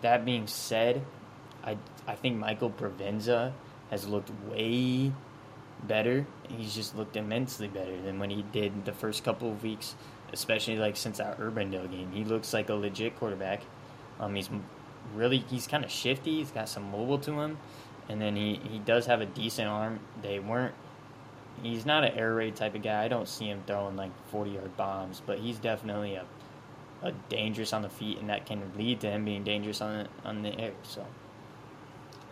That 0.00 0.24
being 0.24 0.46
said, 0.46 1.04
I, 1.64 1.76
I 2.06 2.14
think 2.14 2.38
Michael 2.38 2.70
Provenza 2.70 3.52
has 3.90 4.06
looked 4.06 4.30
way 4.50 5.12
better. 5.82 6.26
He's 6.48 6.74
just 6.74 6.96
looked 6.96 7.16
immensely 7.16 7.68
better 7.68 8.00
than 8.00 8.18
when 8.18 8.30
he 8.30 8.42
did 8.52 8.84
the 8.84 8.92
first 8.92 9.24
couple 9.24 9.50
of 9.50 9.62
weeks, 9.62 9.94
especially 10.32 10.76
like 10.76 10.96
since 10.96 11.18
that 11.18 11.38
Urbandale 11.38 11.90
game. 11.90 12.10
He 12.12 12.24
looks 12.24 12.52
like 12.52 12.68
a 12.68 12.74
legit 12.74 13.16
quarterback. 13.16 13.62
Um, 14.20 14.34
he's 14.34 14.50
really 15.14 15.44
he's 15.48 15.66
kind 15.66 15.84
of 15.84 15.90
shifty. 15.90 16.38
He's 16.38 16.50
got 16.50 16.68
some 16.68 16.90
mobile 16.90 17.18
to 17.18 17.32
him, 17.32 17.58
and 18.08 18.20
then 18.20 18.36
he 18.36 18.60
he 18.70 18.78
does 18.78 19.06
have 19.06 19.20
a 19.20 19.26
decent 19.26 19.68
arm. 19.68 20.00
They 20.22 20.38
weren't. 20.38 20.74
He's 21.62 21.86
not 21.86 22.04
an 22.04 22.12
air 22.16 22.34
raid 22.34 22.56
type 22.56 22.74
of 22.74 22.82
guy. 22.82 23.04
I 23.04 23.08
don't 23.08 23.28
see 23.28 23.46
him 23.46 23.62
throwing 23.66 23.96
like 23.96 24.12
forty 24.30 24.52
yard 24.52 24.76
bombs, 24.76 25.22
but 25.24 25.38
he's 25.38 25.58
definitely 25.58 26.14
a 26.14 26.24
a 27.02 27.12
dangerous 27.28 27.72
on 27.72 27.82
the 27.82 27.88
feet, 27.88 28.18
and 28.18 28.28
that 28.30 28.46
can 28.46 28.60
lead 28.76 29.00
to 29.00 29.10
him 29.10 29.24
being 29.24 29.44
dangerous 29.44 29.80
on 29.80 30.04
the, 30.04 30.28
on 30.28 30.42
the 30.42 30.58
air. 30.58 30.72
So, 30.82 31.06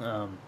um, 0.00 0.38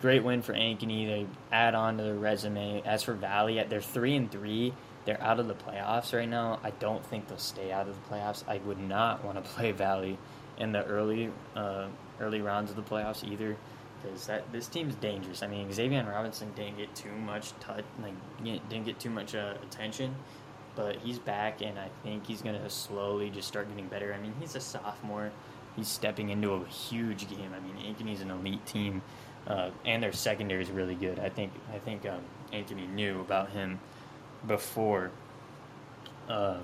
great 0.00 0.22
win 0.22 0.42
for 0.42 0.54
Ankeny. 0.54 1.06
They 1.06 1.26
add 1.52 1.74
on 1.74 1.96
to 1.96 2.04
their 2.04 2.14
resume. 2.14 2.82
As 2.84 3.02
for 3.02 3.14
Valley, 3.14 3.62
they're 3.68 3.80
three 3.80 4.16
and 4.16 4.30
three. 4.30 4.72
They're 5.04 5.20
out 5.20 5.40
of 5.40 5.48
the 5.48 5.54
playoffs 5.54 6.16
right 6.16 6.28
now. 6.28 6.60
I 6.62 6.70
don't 6.70 7.04
think 7.04 7.28
they'll 7.28 7.38
stay 7.38 7.72
out 7.72 7.88
of 7.88 7.94
the 7.94 8.14
playoffs. 8.14 8.44
I 8.46 8.58
would 8.58 8.78
not 8.78 9.24
want 9.24 9.42
to 9.42 9.50
play 9.54 9.72
Valley 9.72 10.18
in 10.58 10.72
the 10.72 10.84
early 10.84 11.30
uh, 11.56 11.88
early 12.20 12.42
rounds 12.42 12.70
of 12.70 12.76
the 12.76 12.82
playoffs 12.82 13.24
either, 13.24 13.56
because 14.02 14.26
that 14.26 14.50
this 14.52 14.68
team's 14.68 14.94
dangerous. 14.96 15.42
I 15.42 15.46
mean, 15.46 15.72
Xavier 15.72 16.04
Robinson 16.08 16.50
didn't 16.54 16.76
get 16.76 16.94
too 16.94 17.12
much 17.12 17.52
touch, 17.60 17.84
like 18.02 18.14
didn't 18.42 18.84
get 18.84 18.98
too 18.98 19.10
much 19.10 19.34
uh, 19.34 19.54
attention, 19.62 20.14
but 20.76 20.96
he's 20.96 21.18
back, 21.18 21.62
and 21.62 21.78
I 21.78 21.88
think 22.02 22.26
he's 22.26 22.42
gonna 22.42 22.68
slowly 22.70 23.30
just 23.30 23.48
start 23.48 23.68
getting 23.68 23.88
better. 23.88 24.14
I 24.14 24.20
mean, 24.20 24.34
he's 24.40 24.54
a 24.56 24.60
sophomore. 24.60 25.30
He's 25.76 25.88
stepping 25.88 26.30
into 26.30 26.52
a 26.52 26.64
huge 26.66 27.28
game. 27.28 27.52
I 27.54 27.60
mean, 27.60 27.94
Ankeny's 27.94 28.20
an 28.20 28.30
elite 28.30 28.64
team, 28.66 29.02
uh, 29.46 29.70
and 29.84 30.02
their 30.02 30.12
secondary 30.12 30.62
is 30.62 30.70
really 30.70 30.94
good. 30.94 31.18
I 31.18 31.28
think 31.28 31.52
I 31.72 31.78
think 31.78 32.06
um, 32.06 32.22
Ankeny 32.52 32.88
knew 32.88 33.20
about 33.20 33.50
him 33.50 33.80
before. 34.46 35.10
Uh, 36.28 36.58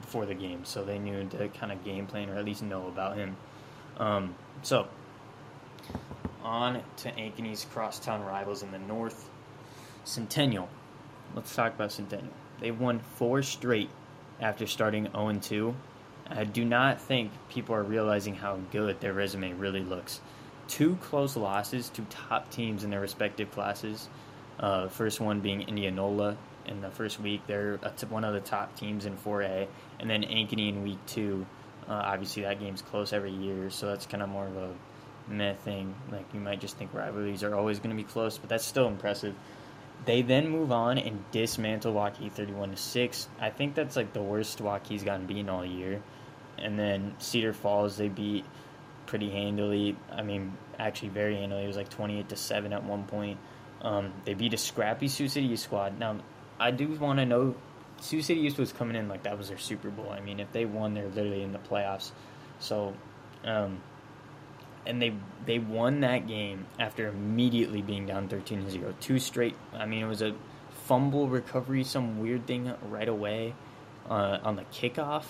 before 0.00 0.26
the 0.26 0.34
game, 0.34 0.64
so 0.64 0.84
they 0.84 0.98
knew 0.98 1.26
to 1.28 1.48
kind 1.48 1.70
of 1.70 1.84
game 1.84 2.06
plan 2.06 2.30
or 2.30 2.38
at 2.38 2.44
least 2.44 2.62
know 2.62 2.86
about 2.86 3.16
him. 3.16 3.36
Um, 3.98 4.34
so, 4.62 4.88
on 6.42 6.82
to 6.98 7.12
Ankeny's 7.12 7.66
crosstown 7.72 8.22
rivals 8.22 8.62
in 8.62 8.70
the 8.70 8.78
north, 8.78 9.28
Centennial. 10.04 10.68
Let's 11.34 11.54
talk 11.54 11.74
about 11.74 11.92
Centennial. 11.92 12.34
They've 12.60 12.78
won 12.78 13.00
four 13.16 13.42
straight 13.42 13.90
after 14.40 14.66
starting 14.66 15.08
0 15.12 15.38
2. 15.40 15.74
I 16.30 16.44
do 16.44 16.64
not 16.64 17.00
think 17.00 17.30
people 17.48 17.74
are 17.74 17.82
realizing 17.82 18.34
how 18.34 18.58
good 18.70 19.00
their 19.00 19.12
resume 19.12 19.52
really 19.54 19.82
looks. 19.82 20.20
Two 20.68 20.96
close 20.96 21.36
losses 21.36 21.88
to 21.90 22.02
top 22.02 22.50
teams 22.50 22.84
in 22.84 22.90
their 22.90 23.00
respective 23.00 23.50
classes. 23.50 24.08
Uh, 24.58 24.88
first 24.88 25.20
one 25.20 25.40
being 25.40 25.62
Indianola 25.62 26.36
in 26.66 26.80
the 26.80 26.90
first 26.90 27.20
week. 27.20 27.42
They're 27.46 27.78
one 28.08 28.24
of 28.24 28.34
the 28.34 28.40
top 28.40 28.76
teams 28.76 29.06
in 29.06 29.16
4A, 29.16 29.66
and 30.00 30.08
then 30.08 30.22
Ankeny 30.22 30.68
in 30.68 30.82
week 30.82 30.98
two. 31.06 31.46
Uh, 31.88 31.92
obviously, 31.92 32.42
that 32.42 32.60
game's 32.60 32.82
close 32.82 33.12
every 33.12 33.32
year, 33.32 33.70
so 33.70 33.86
that's 33.86 34.06
kind 34.06 34.22
of 34.22 34.28
more 34.28 34.46
of 34.46 34.56
a 34.56 34.72
meh 35.28 35.54
thing. 35.54 35.94
Like 36.10 36.32
you 36.34 36.40
might 36.40 36.60
just 36.60 36.76
think 36.76 36.92
rivalries 36.94 37.42
are 37.42 37.54
always 37.54 37.78
going 37.78 37.96
to 37.96 38.02
be 38.02 38.08
close, 38.08 38.38
but 38.38 38.48
that's 38.48 38.64
still 38.64 38.86
impressive. 38.86 39.34
They 40.04 40.22
then 40.22 40.48
move 40.48 40.72
on 40.72 40.98
and 40.98 41.24
dismantle 41.30 41.94
Waukee 41.94 42.30
31 42.30 42.72
to 42.72 42.76
six. 42.76 43.28
I 43.40 43.50
think 43.50 43.74
that's 43.74 43.94
like 43.94 44.12
the 44.12 44.22
worst 44.22 44.58
Waukee's 44.58 45.04
gotten 45.04 45.26
beaten 45.26 45.48
all 45.48 45.64
year. 45.64 46.02
And 46.58 46.78
then 46.78 47.14
Cedar 47.18 47.52
Falls 47.52 47.96
they 47.96 48.08
beat 48.08 48.44
pretty 49.06 49.30
handily. 49.30 49.96
I 50.10 50.22
mean, 50.22 50.56
actually 50.78 51.10
very 51.10 51.36
handily. 51.36 51.64
It 51.64 51.68
was 51.68 51.76
like 51.76 51.88
28 51.88 52.28
to 52.30 52.36
seven 52.36 52.72
at 52.72 52.82
one 52.84 53.04
point. 53.04 53.38
Um, 53.80 54.12
they 54.24 54.34
beat 54.34 54.54
a 54.54 54.56
scrappy 54.56 55.08
Sioux 55.08 55.28
City 55.28 55.54
squad. 55.56 55.98
Now 55.98 56.18
I 56.58 56.70
do 56.70 56.88
want 56.88 57.18
to 57.18 57.26
know. 57.26 57.54
Sioux 58.00 58.22
City 58.22 58.40
East 58.40 58.58
was 58.58 58.72
coming 58.72 58.96
in 58.96 59.08
like 59.08 59.22
that 59.24 59.38
was 59.38 59.48
their 59.48 59.58
Super 59.58 59.90
Bowl. 59.90 60.10
I 60.10 60.20
mean, 60.20 60.40
if 60.40 60.50
they 60.52 60.64
won, 60.64 60.94
they're 60.94 61.08
literally 61.08 61.42
in 61.42 61.52
the 61.52 61.58
playoffs. 61.58 62.10
So, 62.58 62.94
um, 63.44 63.80
and 64.86 65.00
they 65.00 65.14
they 65.46 65.58
won 65.58 66.00
that 66.00 66.26
game 66.26 66.66
after 66.78 67.08
immediately 67.08 67.82
being 67.82 68.06
down 68.06 68.28
13 68.28 68.68
0. 68.70 68.94
Two 69.00 69.18
straight. 69.18 69.54
I 69.74 69.86
mean, 69.86 70.02
it 70.02 70.08
was 70.08 70.22
a 70.22 70.34
fumble 70.84 71.28
recovery, 71.28 71.84
some 71.84 72.20
weird 72.20 72.46
thing 72.46 72.72
right 72.88 73.08
away 73.08 73.54
uh, 74.08 74.38
on 74.42 74.56
the 74.56 74.64
kickoff. 74.64 75.24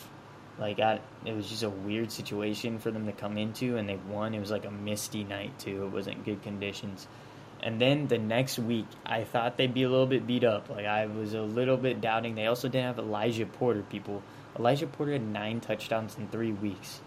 Like, 0.58 0.80
I, 0.80 1.00
it 1.24 1.34
was 1.34 1.48
just 1.48 1.62
a 1.62 1.70
weird 1.70 2.12
situation 2.12 2.78
for 2.78 2.90
them 2.90 3.06
to 3.06 3.12
come 3.12 3.38
into, 3.38 3.78
and 3.78 3.88
they 3.88 3.96
won. 3.96 4.34
It 4.34 4.40
was 4.40 4.50
like 4.50 4.66
a 4.66 4.70
misty 4.70 5.24
night, 5.24 5.58
too. 5.58 5.84
It 5.84 5.88
wasn't 5.88 6.24
good 6.24 6.42
conditions. 6.42 7.06
And 7.62 7.80
then 7.80 8.08
the 8.08 8.18
next 8.18 8.58
week, 8.58 8.86
I 9.06 9.24
thought 9.24 9.56
they'd 9.56 9.72
be 9.72 9.84
a 9.84 9.88
little 9.88 10.06
bit 10.06 10.26
beat 10.26 10.42
up. 10.42 10.68
Like 10.68 10.84
I 10.84 11.06
was 11.06 11.32
a 11.32 11.42
little 11.42 11.76
bit 11.76 12.00
doubting. 12.00 12.34
They 12.34 12.46
also 12.46 12.68
didn't 12.68 12.86
have 12.86 12.98
Elijah 12.98 13.46
Porter. 13.46 13.82
People, 13.82 14.22
Elijah 14.58 14.88
Porter 14.88 15.12
had 15.12 15.22
nine 15.22 15.60
touchdowns 15.60 16.18
in 16.18 16.26
three 16.28 16.52
weeks. 16.52 17.00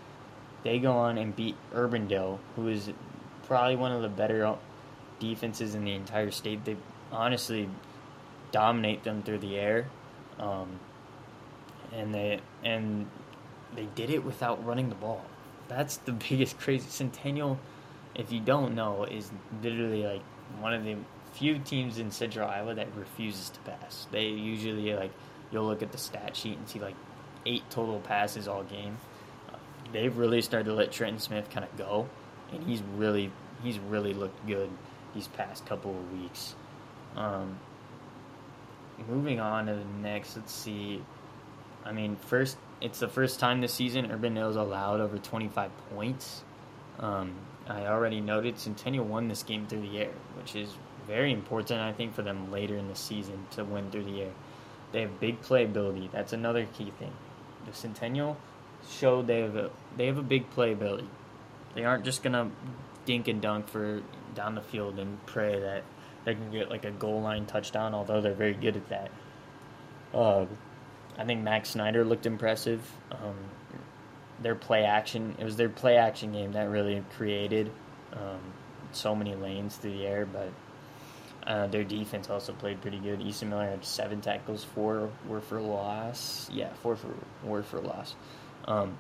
They 0.66 0.80
go 0.80 0.94
on 0.94 1.20
and 1.20 1.34
beat 1.36 1.56
Urbandale, 1.76 2.40
who 2.56 2.68
is 2.70 2.90
probably 3.46 3.76
one 3.76 3.92
of 3.92 4.02
the 4.02 4.10
better 4.10 4.56
defenses 5.20 5.76
in 5.76 5.86
the 5.86 5.94
entire 5.94 6.32
state. 6.32 6.66
They 6.66 6.76
honestly 7.12 7.70
dominate 8.52 9.04
them 9.04 9.22
through 9.22 9.38
the 9.38 9.58
air, 9.58 9.86
um, 10.40 10.80
and 11.94 12.12
they 12.12 12.40
and 12.64 13.08
they 13.76 13.86
did 13.94 14.10
it 14.10 14.26
without 14.26 14.66
running 14.66 14.90
the 14.90 14.96
ball. 14.96 15.24
That's 15.68 15.98
the 15.98 16.12
biggest 16.30 16.60
crazy 16.60 16.90
Centennial. 16.90 17.60
If 18.16 18.32
you 18.32 18.40
don't 18.40 18.74
know, 18.74 19.04
is 19.04 19.30
literally 19.62 20.04
like 20.04 20.24
one 20.60 20.74
of 20.74 20.84
the 20.84 20.96
few 21.34 21.60
teams 21.60 22.00
in 22.00 22.10
Central 22.10 22.50
Iowa 22.50 22.74
that 22.74 22.88
refuses 22.96 23.52
to 23.52 23.60
pass. 23.60 24.08
They 24.12 24.30
usually 24.30 24.96
like 24.96 25.12
you'll 25.52 25.68
look 25.68 25.84
at 25.84 25.92
the 25.92 26.00
stat 26.00 26.36
sheet 26.36 26.58
and 26.58 26.68
see 26.68 26.80
like 26.80 26.96
eight 27.46 27.70
total 27.70 28.00
passes 28.00 28.48
all 28.48 28.64
game. 28.64 28.98
They've 29.92 30.16
really 30.16 30.42
started 30.42 30.66
to 30.66 30.74
let 30.74 30.92
Trenton 30.92 31.20
Smith 31.20 31.50
kind 31.50 31.66
of 31.66 31.78
go, 31.78 32.10
and 32.52 32.64
he's 32.64 32.82
really 32.98 33.32
he's 33.64 33.80
really 33.80 34.14
looked 34.14 34.46
good 34.48 34.70
these 35.14 35.28
past 35.30 35.66
couple 35.66 35.92
of 35.92 36.20
weeks. 36.20 36.56
Um, 37.16 37.58
moving 39.08 39.40
on 39.40 39.68
to 39.68 39.74
the 39.74 39.86
next, 40.02 40.36
let's 40.36 40.54
see. 40.54 41.04
I 41.86 41.92
mean, 41.92 42.16
first 42.16 42.58
it's 42.82 43.00
the 43.00 43.08
first 43.08 43.40
time 43.40 43.62
this 43.62 43.74
season 43.74 44.08
Urbandale's 44.08 44.58
allowed 44.58 45.00
over 45.00 45.18
25 45.18 45.72
points. 45.92 46.44
Um, 47.00 47.34
I 47.68 47.88
already 47.88 48.22
noted 48.22 48.60
Centennial 48.60 49.06
won 49.06 49.28
this 49.28 49.44
game 49.44 49.66
through 49.68 49.82
the 49.82 50.00
air, 50.00 50.12
which 50.38 50.56
is 50.56 50.70
very 51.08 51.32
important, 51.32 51.82
I 51.82 51.94
think, 51.94 52.14
for 52.14 52.22
them 52.22 52.52
later 52.52 52.78
in 52.78 52.88
the 52.88 52.96
season 52.96 53.46
to 53.52 53.64
win 53.64 53.92
through 53.92 54.06
the 54.06 54.24
air. 54.24 54.32
They 54.92 55.02
have 55.02 55.20
big 55.20 55.42
playability. 55.42 56.12
That's 56.12 56.34
another 56.34 56.66
key 56.78 56.92
thing. 57.00 57.12
The 57.66 57.74
Centennial 57.74 58.38
showed 58.90 59.28
they 59.28 59.42
have 59.42 59.56
a 59.56 59.70
they 59.98 60.08
have 60.08 60.18
a 60.18 60.24
big 60.24 60.50
playability. 60.52 61.08
They 61.74 61.84
aren't 61.84 62.06
just 62.06 62.24
gonna 62.24 62.52
dink 63.06 63.28
and 63.28 63.42
dunk 63.42 63.68
for 63.68 64.02
down 64.34 64.56
the 64.56 64.62
field 64.62 65.00
and 65.00 65.24
pray 65.26 65.60
that 65.60 65.84
they 66.24 66.34
can 66.36 66.52
get 66.52 66.70
like 66.70 66.86
a 66.86 66.92
goal 66.92 67.22
line 67.22 67.46
touchdown. 67.46 67.94
Although 67.94 68.22
they're 68.22 68.34
very 68.34 68.54
good 68.54 68.76
at 68.76 68.90
that. 68.90 69.12
Uh, 70.14 70.46
I 71.18 71.26
think 71.26 71.42
Max 71.42 71.70
Snyder 71.70 72.04
looked 72.04 72.26
impressive. 72.26 72.90
Um, 73.12 73.36
their 74.42 74.56
play 74.56 74.84
action. 74.84 75.36
It 75.40 75.44
was 75.44 75.56
their 75.56 75.70
play 75.70 75.98
action 75.98 76.32
game 76.32 76.54
that 76.54 76.70
really 76.70 77.04
created 77.18 77.72
Um, 78.14 78.40
so 78.92 79.14
many 79.16 79.36
lanes 79.36 79.76
through 79.76 79.92
the 79.92 80.06
air, 80.06 80.26
but 80.26 80.52
uh, 81.46 81.68
their 81.68 81.84
defense 81.84 82.30
also 82.30 82.54
played 82.54 82.82
pretty 82.82 83.00
good. 83.00 83.22
Easton 83.22 83.50
Miller 83.50 83.70
had 83.70 83.84
seven 83.84 84.22
tackles, 84.22 84.64
four 84.64 85.10
were 85.28 85.42
for 85.42 85.60
loss. 85.62 86.50
Yeah, 86.52 86.74
four 86.82 86.96
for 86.96 87.10
were 87.44 87.64
for 87.64 87.80
loss. 87.82 88.16
Um, 88.66 88.98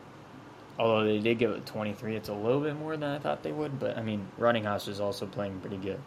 although 0.77 1.03
they 1.05 1.19
did 1.19 1.39
give 1.39 1.51
it 1.51 1.65
23, 1.65 2.15
it's 2.15 2.29
a 2.29 2.33
little 2.33 2.61
bit 2.61 2.77
more 2.77 2.95
than 2.97 3.09
I 3.09 3.19
thought 3.19 3.43
they 3.43 3.51
would. 3.51 3.79
But 3.79 3.97
I 3.97 4.01
mean, 4.01 4.27
Running 4.37 4.63
House 4.63 4.87
is 4.87 4.99
also 4.99 5.25
playing 5.25 5.59
pretty 5.59 5.77
good. 5.77 5.99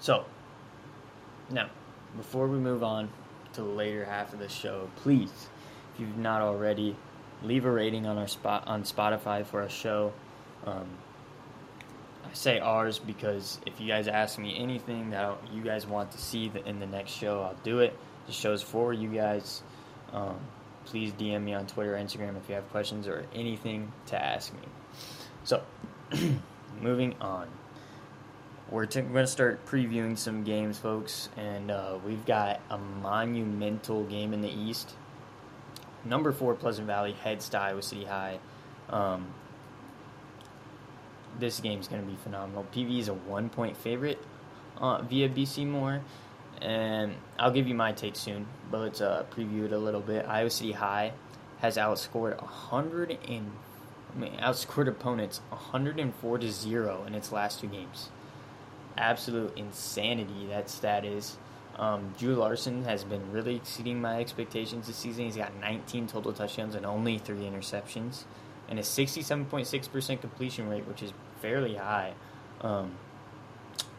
So 0.00 0.24
now, 1.50 1.68
before 2.16 2.46
we 2.46 2.58
move 2.58 2.82
on 2.82 3.08
to 3.54 3.62
the 3.62 3.68
later 3.68 4.04
half 4.04 4.32
of 4.32 4.38
the 4.38 4.48
show, 4.48 4.88
please, 4.96 5.48
if 5.94 6.00
you've 6.00 6.18
not 6.18 6.42
already, 6.42 6.96
leave 7.42 7.64
a 7.64 7.70
rating 7.70 8.06
on 8.06 8.18
our 8.18 8.28
spot 8.28 8.64
on 8.66 8.82
Spotify 8.82 9.44
for 9.44 9.62
our 9.62 9.68
show. 9.68 10.12
Um, 10.66 10.86
I 12.24 12.34
say 12.34 12.58
ours 12.58 12.98
because 12.98 13.60
if 13.66 13.80
you 13.80 13.88
guys 13.88 14.06
ask 14.08 14.38
me 14.38 14.56
anything 14.58 15.10
that 15.10 15.38
you 15.52 15.62
guys 15.62 15.86
want 15.86 16.12
to 16.12 16.18
see 16.18 16.52
in 16.66 16.78
the 16.78 16.86
next 16.86 17.12
show, 17.12 17.40
I'll 17.42 17.56
do 17.62 17.78
it. 17.80 17.96
The 18.26 18.32
show's 18.32 18.62
for 18.62 18.92
you 18.92 19.08
guys. 19.08 19.62
Um, 20.12 20.36
please 20.88 21.12
DM 21.12 21.42
me 21.44 21.52
on 21.52 21.66
Twitter 21.66 21.94
or 21.94 21.98
Instagram 21.98 22.36
if 22.36 22.48
you 22.48 22.54
have 22.54 22.68
questions 22.70 23.06
or 23.06 23.26
anything 23.34 23.92
to 24.06 24.20
ask 24.20 24.52
me. 24.54 24.60
So, 25.44 25.62
moving 26.80 27.14
on. 27.20 27.48
We're, 28.70 28.86
t- 28.86 29.00
going 29.00 29.14
to 29.14 29.26
start 29.26 29.64
previewing 29.66 30.16
some 30.16 30.44
games, 30.44 30.78
folks, 30.78 31.28
and 31.36 31.70
uh, 31.70 31.98
we've 32.04 32.24
got 32.24 32.60
a 32.70 32.78
monumental 32.78 34.04
game 34.04 34.32
in 34.32 34.40
the 34.40 34.50
East. 34.50 34.94
Number 36.04 36.32
four, 36.32 36.54
Pleasant 36.54 36.86
Valley 36.86 37.12
heads 37.12 37.48
to 37.50 37.58
Iowa 37.58 37.82
City 37.82 38.04
High. 38.04 38.38
Um, 38.88 39.26
this 41.38 41.60
game's 41.60 41.88
going 41.88 42.02
to 42.02 42.08
be 42.08 42.16
phenomenal. 42.16 42.66
PV 42.74 42.98
is 42.98 43.08
a 43.08 43.14
one 43.14 43.48
point 43.48 43.76
favorite 43.76 44.22
uh, 44.78 45.02
via 45.02 45.28
BCMoore, 45.28 46.00
and 46.60 47.14
I'll 47.38 47.50
give 47.50 47.68
you 47.68 47.74
my 47.74 47.92
take 47.92 48.16
soon, 48.16 48.46
but 48.70 48.80
let's 48.80 49.00
uh, 49.00 49.24
preview 49.34 49.64
it 49.64 49.72
a 49.72 49.78
little 49.78 50.00
bit. 50.00 50.26
Iowa 50.26 50.50
City 50.50 50.72
High 50.72 51.12
has 51.60 51.76
outscored 51.76 52.40
100 52.40 53.18
and 53.28 53.50
I 54.14 54.18
mean, 54.18 54.32
outscored 54.38 54.88
opponents 54.88 55.40
104 55.50 56.38
to 56.38 56.50
0 56.50 57.04
in 57.06 57.14
its 57.14 57.32
last 57.32 57.60
two 57.60 57.66
games. 57.66 58.10
Absolute 58.96 59.56
insanity 59.56 60.46
that 60.48 60.70
stat 60.70 61.04
is. 61.04 61.36
Um, 61.76 62.12
Drew 62.18 62.34
Larson 62.34 62.84
has 62.84 63.04
been 63.04 63.30
really 63.30 63.56
exceeding 63.56 64.00
my 64.00 64.18
expectations 64.18 64.88
this 64.88 64.96
season. 64.96 65.26
He's 65.26 65.36
got 65.36 65.54
19 65.60 66.08
total 66.08 66.32
touchdowns 66.32 66.74
and 66.74 66.84
only 66.84 67.18
three 67.18 67.42
interceptions, 67.42 68.24
and 68.68 68.80
a 68.80 68.82
67.6% 68.82 70.20
completion 70.20 70.68
rate, 70.68 70.88
which 70.88 71.04
is 71.04 71.12
fairly 71.40 71.76
high. 71.76 72.14
Um, 72.62 72.96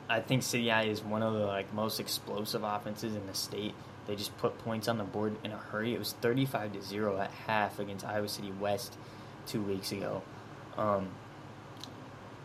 I 0.09 0.21
think 0.21 0.41
City 0.41 0.69
High 0.69 0.85
is 0.85 1.03
one 1.03 1.21
of 1.21 1.33
the 1.33 1.45
like 1.45 1.71
most 1.73 1.99
explosive 1.99 2.63
offenses 2.63 3.15
in 3.15 3.27
the 3.27 3.33
state. 3.35 3.75
They 4.07 4.15
just 4.15 4.35
put 4.39 4.57
points 4.59 4.87
on 4.87 4.97
the 4.97 5.03
board 5.03 5.35
in 5.43 5.51
a 5.51 5.57
hurry. 5.57 5.93
It 5.93 5.99
was 5.99 6.13
35 6.13 6.73
to 6.73 6.81
zero 6.81 7.19
at 7.19 7.29
half 7.29 7.77
against 7.77 8.03
Iowa 8.03 8.27
City 8.27 8.51
West 8.59 8.97
two 9.45 9.61
weeks 9.61 9.91
ago. 9.91 10.23
Um, 10.77 11.09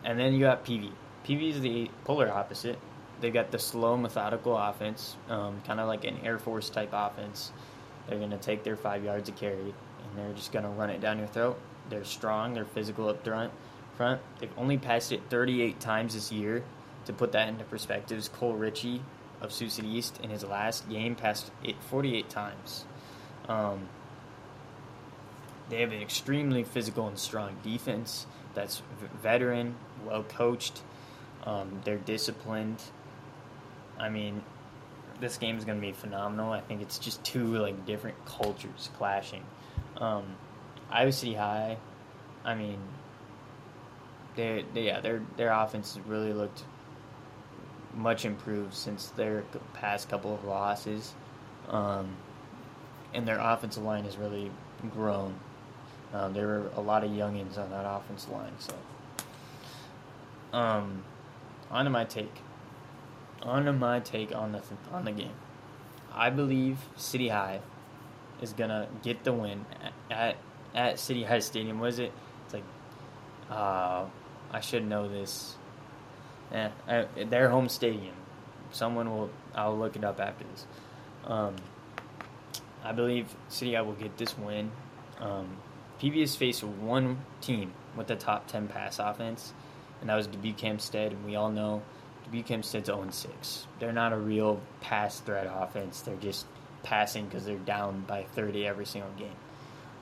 and 0.03 0.19
then 0.19 0.33
you 0.33 0.41
got 0.41 0.63
PV. 0.63 0.91
PV 1.25 1.49
is 1.49 1.61
the 1.61 1.89
polar 2.03 2.31
opposite. 2.31 2.77
They've 3.19 3.33
got 3.33 3.49
the 3.49 3.57
slow, 3.57 3.97
methodical 3.97 4.55
offense, 4.55 5.15
um, 5.29 5.61
kind 5.65 5.79
of 5.79 5.87
like 5.87 6.05
an 6.05 6.19
Air 6.23 6.37
Force 6.37 6.69
type 6.69 6.89
offense. 6.93 7.51
They're 8.07 8.19
going 8.19 8.29
to 8.29 8.37
take 8.37 8.63
their 8.63 8.75
five 8.75 9.03
yards 9.03 9.29
of 9.29 9.35
carry, 9.35 9.61
and 9.61 10.17
they're 10.17 10.33
just 10.33 10.51
going 10.51 10.65
to 10.65 10.69
run 10.69 10.91
it 10.91 11.01
down 11.01 11.17
your 11.17 11.27
throat. 11.27 11.57
They're 11.89 12.03
strong. 12.03 12.53
They're 12.53 12.65
physical 12.65 13.09
up 13.09 13.23
front. 13.95 14.21
They've 14.39 14.51
only 14.57 14.77
passed 14.77 15.11
it 15.11 15.21
38 15.29 15.79
times 15.79 16.13
this 16.13 16.31
year. 16.31 16.63
To 17.05 17.13
put 17.13 17.31
that 17.33 17.47
into 17.47 17.63
perspective, 17.63 18.31
Cole 18.33 18.53
Ritchie 18.53 19.01
of 19.41 19.51
Sioux 19.51 19.69
City 19.69 19.87
East 19.89 20.19
in 20.23 20.29
his 20.29 20.43
last 20.43 20.89
game 20.89 21.15
passed 21.15 21.51
it 21.63 21.75
48 21.83 22.29
times. 22.29 22.85
Um, 23.47 23.89
they 25.69 25.81
have 25.81 25.91
an 25.91 26.01
extremely 26.01 26.63
physical 26.63 27.07
and 27.07 27.17
strong 27.17 27.55
defense 27.63 28.25
that's 28.53 28.81
veteran, 29.21 29.75
well 30.05 30.23
coached. 30.23 30.81
Um, 31.43 31.81
they're 31.83 31.97
disciplined. 31.97 32.81
I 33.99 34.09
mean, 34.09 34.43
this 35.19 35.37
game 35.37 35.57
is 35.57 35.65
going 35.65 35.79
to 35.79 35.85
be 35.85 35.93
phenomenal. 35.93 36.51
I 36.51 36.61
think 36.61 36.81
it's 36.81 36.97
just 36.97 37.23
two 37.23 37.57
like 37.57 37.85
different 37.85 38.23
cultures 38.25 38.89
clashing. 38.97 39.43
Um, 39.97 40.23
Iowa 40.89 41.11
City 41.11 41.35
High, 41.35 41.77
I 42.43 42.55
mean, 42.55 42.79
they, 44.35 44.65
they 44.73 44.85
yeah 44.87 44.99
their 44.99 45.21
their 45.37 45.51
offense 45.51 45.97
really 46.05 46.33
looked 46.33 46.63
much 47.95 48.25
improved 48.25 48.73
since 48.73 49.07
their 49.09 49.43
past 49.73 50.09
couple 50.09 50.33
of 50.33 50.43
losses, 50.43 51.13
um, 51.69 52.15
and 53.13 53.27
their 53.27 53.39
offensive 53.39 53.83
line 53.83 54.03
has 54.03 54.17
really 54.17 54.51
grown. 54.91 55.35
Um, 56.13 56.33
there 56.33 56.47
were 56.47 56.71
a 56.75 56.81
lot 56.81 57.03
of 57.03 57.11
youngins 57.11 57.57
on 57.57 57.69
that 57.71 57.85
offensive 57.85 58.31
line, 58.31 58.53
so. 58.59 58.73
Um, 60.53 61.03
on 61.69 61.85
to 61.85 61.91
my 61.91 62.05
take. 62.05 62.33
On 63.41 63.65
to 63.65 63.73
my 63.73 63.99
take 63.99 64.33
on 64.33 64.53
the 64.53 64.61
on 64.91 65.05
the 65.05 65.11
game. 65.11 65.33
I 66.13 66.29
believe 66.29 66.77
City 66.95 67.27
High 67.27 67.59
is 68.41 68.53
gonna 68.53 68.87
get 69.03 69.23
the 69.23 69.33
win 69.33 69.65
at 70.09 70.37
at 70.73 70.99
City 70.99 71.23
High 71.23 71.39
Stadium. 71.39 71.79
Was 71.79 71.99
it? 71.99 72.11
It's 72.45 72.53
like, 72.53 72.63
uh, 73.49 74.05
I 74.51 74.59
should 74.61 74.85
know 74.87 75.09
this. 75.09 75.55
I, 76.51 77.05
their 77.25 77.49
home 77.49 77.69
stadium. 77.69 78.15
Someone 78.71 79.09
will. 79.09 79.29
I'll 79.53 79.77
look 79.77 79.95
it 79.95 80.03
up 80.03 80.19
after 80.19 80.43
this. 80.43 80.65
Um, 81.25 81.55
I 82.83 82.91
believe 82.91 83.33
City 83.49 83.75
I 83.75 83.81
will 83.81 83.93
get 83.93 84.17
this 84.17 84.37
win. 84.37 84.71
Um, 85.19 85.57
PV 86.01 86.19
has 86.21 86.35
faced 86.35 86.63
one 86.63 87.19
team 87.41 87.73
with 87.95 88.07
the 88.07 88.15
top 88.15 88.47
ten 88.47 88.67
pass 88.67 88.99
offense, 88.99 89.53
and 90.01 90.09
that 90.09 90.15
was 90.15 90.27
Dubuque 90.27 90.59
Hempstead. 90.59 91.13
And 91.13 91.25
we 91.25 91.35
all 91.35 91.49
know 91.49 91.81
Dubuque 92.25 92.47
Hempstead's 92.47 92.87
0 92.87 93.07
6. 93.09 93.67
They're 93.79 93.93
not 93.93 94.13
a 94.13 94.17
real 94.17 94.59
pass 94.81 95.19
threat 95.19 95.47
offense. 95.49 96.01
They're 96.01 96.15
just 96.17 96.45
passing 96.83 97.25
because 97.25 97.45
they're 97.45 97.57
down 97.57 98.01
by 98.07 98.23
30 98.35 98.67
every 98.67 98.85
single 98.85 99.11
game. 99.17 99.35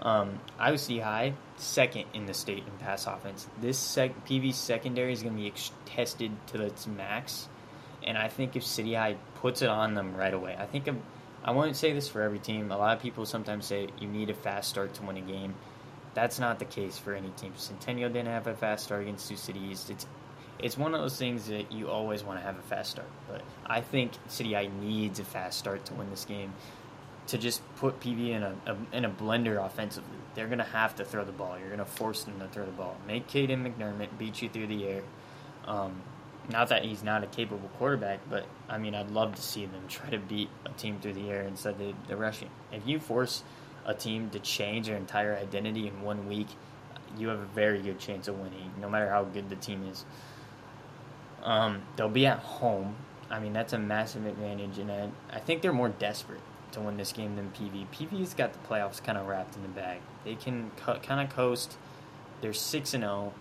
Um, 0.04 0.42
Iowa 0.60 0.78
City 0.78 1.00
High, 1.00 1.34
second 1.56 2.06
in 2.14 2.26
the 2.26 2.34
state 2.34 2.64
in 2.68 2.78
pass 2.80 3.08
offense. 3.08 3.48
This 3.62 3.78
sec- 3.80 4.26
PV 4.26 4.54
secondary 4.54 5.14
is 5.14 5.24
going 5.24 5.36
to 5.36 5.42
be 5.42 5.48
ex- 5.48 5.72
tested 5.86 6.32
to 6.48 6.62
its 6.62 6.86
max, 6.86 7.48
and 8.04 8.18
I 8.18 8.28
think 8.28 8.58
if 8.58 8.66
City 8.66 8.96
High 8.96 9.16
puts 9.36 9.62
it 9.62 9.70
on 9.70 9.94
them 9.94 10.14
right 10.16 10.34
away, 10.34 10.58
I 10.60 10.66
think 10.66 10.90
I 11.46 11.52
won't 11.52 11.78
say 11.78 11.94
this 11.94 12.10
for 12.10 12.22
every 12.22 12.40
team. 12.40 12.70
A 12.72 12.78
lot 12.78 12.98
of 12.98 13.02
people 13.02 13.26
sometimes 13.26 13.66
say 13.66 13.88
you 13.98 14.10
need 14.10 14.30
a 14.30 14.34
fast 14.34 14.70
start 14.70 14.94
to 14.96 15.04
win 15.04 15.16
a 15.16 15.22
game. 15.22 15.56
That's 16.14 16.38
not 16.38 16.60
the 16.60 16.66
case 16.66 16.98
for 16.98 17.14
any 17.14 17.30
team. 17.30 17.54
Centennial 17.56 18.10
didn't 18.10 18.28
have 18.28 18.48
a 18.48 18.56
fast 18.56 18.84
start 18.84 19.04
against 19.04 19.26
Sioux 19.26 19.38
City 19.38 19.62
East. 19.72 19.90
It's 19.90 20.06
it's 20.60 20.78
one 20.78 20.94
of 20.94 21.02
those 21.02 21.18
things 21.18 21.48
that 21.48 21.72
you 21.72 21.90
always 21.90 22.24
want 22.24 22.40
to 22.40 22.46
have 22.46 22.60
a 22.60 22.62
fast 22.62 22.92
start. 22.92 23.10
But 23.28 23.42
I 23.66 23.80
think 23.80 24.12
City 24.28 24.54
High 24.54 24.70
needs 24.82 25.20
a 25.20 25.24
fast 25.24 25.60
start 25.60 25.86
to 25.86 25.94
win 25.94 26.10
this 26.10 26.26
game 26.26 26.54
to 27.28 27.38
just 27.38 27.62
put 27.78 28.00
PV 28.00 28.30
in 28.30 28.44
a, 28.44 28.56
a 28.66 28.78
in 28.92 29.06
a 29.06 29.10
blender 29.10 29.64
offensively. 29.64 30.18
They're 30.36 30.48
gonna 30.48 30.64
have 30.64 30.96
to 30.96 31.06
throw 31.06 31.24
the 31.24 31.32
ball. 31.32 31.58
You're 31.60 31.70
gonna 31.70 31.86
force 31.86 32.24
them 32.24 32.40
to 32.40 32.48
throw 32.48 32.66
the 32.66 32.72
ball. 32.72 32.98
Make 33.08 33.28
Caden 33.28 33.64
McDermott 33.64 34.18
beat 34.18 34.42
you 34.42 34.50
through 34.50 34.68
the 34.68 34.86
air. 34.86 35.04
Um, 35.66 36.02
not 36.50 36.70
that 36.70 36.84
he's 36.84 37.04
not 37.04 37.24
a 37.24 37.28
capable 37.28 37.70
quarterback, 37.78 38.20
but 38.30 38.46
I 38.68 38.78
mean, 38.78 38.96
I'd 38.96 39.12
love 39.12 39.36
to 39.36 39.42
see 39.42 39.66
them 39.66 39.84
try 39.88 40.10
to 40.10 40.20
beat 40.20 40.50
a 40.66 40.70
team 40.70 41.00
through 41.00 41.14
the 41.14 41.30
air 41.30 41.44
instead 41.44 41.80
of 41.80 42.08
the 42.08 42.18
rushing. 42.18 42.50
If 42.72 42.86
you 42.86 43.00
force 43.00 43.44
a 43.86 43.94
team 43.94 44.30
to 44.32 44.40
change 44.40 44.88
their 44.88 44.98
entire 44.98 45.36
identity 45.36 45.88
in 45.88 46.02
one 46.02 46.28
week, 46.28 46.48
you 47.18 47.30
have 47.30 47.40
a 47.40 47.46
very 47.46 47.82
good 47.82 48.00
chance 48.00 48.28
of 48.28 48.40
winning, 48.40 48.72
no 48.82 48.90
matter 48.90 49.10
how 49.10 49.24
good 49.24 49.50
the 49.50 49.56
team 49.56 49.88
is. 49.90 50.04
Um, 51.44 51.82
they'll 51.96 52.10
be 52.10 52.26
at 52.26 52.40
home. 52.40 52.96
I 53.30 53.40
mean, 53.40 53.54
that's 53.54 53.74
a 53.74 53.78
massive 53.78 54.26
advantage, 54.26 54.80
and 54.80 54.92
I, 54.92 55.10
I 55.32 55.40
think 55.40 55.62
they're 55.62 55.74
more 55.74 55.90
desperate 55.90 56.42
to 56.74 56.82
win 56.82 56.98
this 56.98 57.12
game 57.12 57.36
than 57.36 57.52
PV. 57.52 57.88
PV's 57.94 58.34
got 58.34 58.54
the 58.54 58.60
playoffs 58.68 59.04
kind 59.04 59.18
of 59.18 59.28
wrapped 59.28 59.56
in 59.56 59.62
the 59.62 59.70
bag. 59.70 60.02
They 60.24 60.36
can 60.36 60.72
co- 60.78 61.00
kind 61.00 61.26
of 61.26 61.36
coast. 61.36 61.78
They're 62.42 62.54
six 62.54 62.94
and 62.94 63.04
zero. 63.04 63.34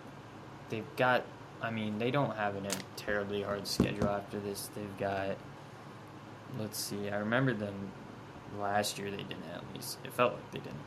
They've 0.69 0.95
got. 0.95 1.23
I 1.61 1.71
mean, 1.71 1.97
they 1.97 2.11
don't 2.11 2.35
have 2.35 2.55
a 2.55 2.61
terribly 2.95 3.41
hard 3.41 3.67
schedule 3.67 4.07
after 4.07 4.39
this. 4.39 4.69
They've 4.75 4.97
got. 4.97 5.37
Let's 6.59 6.77
see. 6.77 7.09
I 7.09 7.17
remember 7.17 7.53
them 7.53 7.91
last 8.59 8.97
year. 8.97 9.09
They 9.09 9.17
didn't 9.17 9.43
at 9.53 9.63
least. 9.73 9.97
It 10.03 10.13
felt 10.13 10.33
like 10.33 10.51
they 10.51 10.59
didn't. 10.59 10.79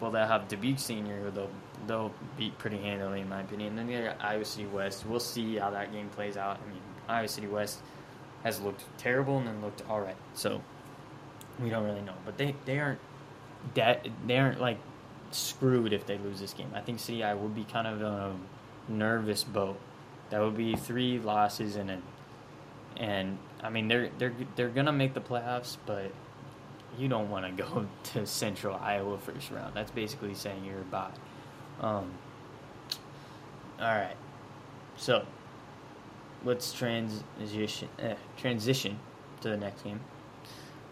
Well, 0.00 0.10
they'll 0.10 0.26
have 0.26 0.48
Dubuque 0.48 0.78
Senior, 0.78 1.20
who 1.20 1.30
they'll 1.30 1.50
they'll 1.86 2.12
beat 2.36 2.56
pretty 2.58 2.78
handily 2.78 3.20
in 3.20 3.28
my 3.28 3.40
opinion. 3.40 3.70
And 3.70 3.78
then 3.78 3.86
they 3.86 4.08
got 4.08 4.22
Iowa 4.22 4.44
City 4.44 4.66
West. 4.66 5.06
We'll 5.06 5.20
see 5.20 5.56
how 5.56 5.70
that 5.70 5.92
game 5.92 6.08
plays 6.10 6.36
out. 6.36 6.60
I 6.62 6.70
mean, 6.70 6.82
Iowa 7.08 7.28
City 7.28 7.46
West 7.46 7.80
has 8.42 8.60
looked 8.60 8.84
terrible 8.98 9.38
and 9.38 9.46
then 9.46 9.60
looked 9.62 9.82
all 9.88 10.00
right. 10.00 10.16
So 10.34 10.60
we 11.60 11.70
don't 11.70 11.84
really 11.84 12.02
know, 12.02 12.14
but 12.24 12.38
they 12.38 12.54
they 12.64 12.78
aren't 12.78 13.00
that 13.74 14.06
they 14.26 14.38
aren't 14.38 14.60
like 14.60 14.78
screwed 15.30 15.92
if 15.92 16.06
they 16.06 16.18
lose 16.18 16.40
this 16.40 16.52
game. 16.52 16.70
I 16.74 16.80
think 16.80 17.00
City 17.00 17.22
I 17.24 17.34
will 17.34 17.48
be 17.48 17.64
kind 17.64 17.86
of 17.86 18.02
a 18.02 18.34
nervous 18.88 19.42
boat 19.42 19.78
That 20.30 20.40
would 20.40 20.56
be 20.56 20.76
three 20.76 21.18
losses 21.18 21.76
and 21.76 22.02
and 22.96 23.38
I 23.62 23.70
mean 23.70 23.88
they're 23.88 24.10
they're 24.18 24.34
they're 24.54 24.68
gonna 24.68 24.92
make 24.92 25.14
the 25.14 25.20
playoffs, 25.20 25.76
but 25.86 26.10
you 26.98 27.08
don't 27.08 27.30
want 27.30 27.44
to 27.44 27.62
go 27.62 27.86
to 28.14 28.26
Central 28.26 28.76
Iowa 28.76 29.18
first 29.18 29.50
round. 29.50 29.74
That's 29.74 29.90
basically 29.90 30.34
saying 30.34 30.64
you're 30.64 30.80
a 30.80 30.84
bye. 30.84 31.10
Um, 31.80 32.10
all 33.78 33.94
right, 33.94 34.16
so 34.96 35.26
let's 36.44 36.72
transition 36.72 37.88
eh, 37.98 38.14
transition 38.38 38.98
to 39.42 39.50
the 39.50 39.56
next 39.56 39.82
game. 39.82 40.00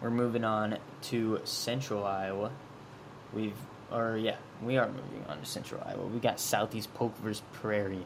We're 0.01 0.11
moving 0.11 0.43
on 0.43 0.77
to 1.03 1.39
Central 1.43 2.03
Iowa. 2.03 2.51
We've 3.33 3.55
or 3.91 4.17
yeah, 4.17 4.37
we 4.61 4.77
are 4.77 4.87
moving 4.87 5.25
on 5.27 5.39
to 5.39 5.45
Central 5.45 5.81
Iowa. 5.85 6.05
We 6.05 6.19
got 6.19 6.39
Southeast 6.39 6.93
Polk 6.93 7.17
versus 7.17 7.43
Prairie. 7.53 8.05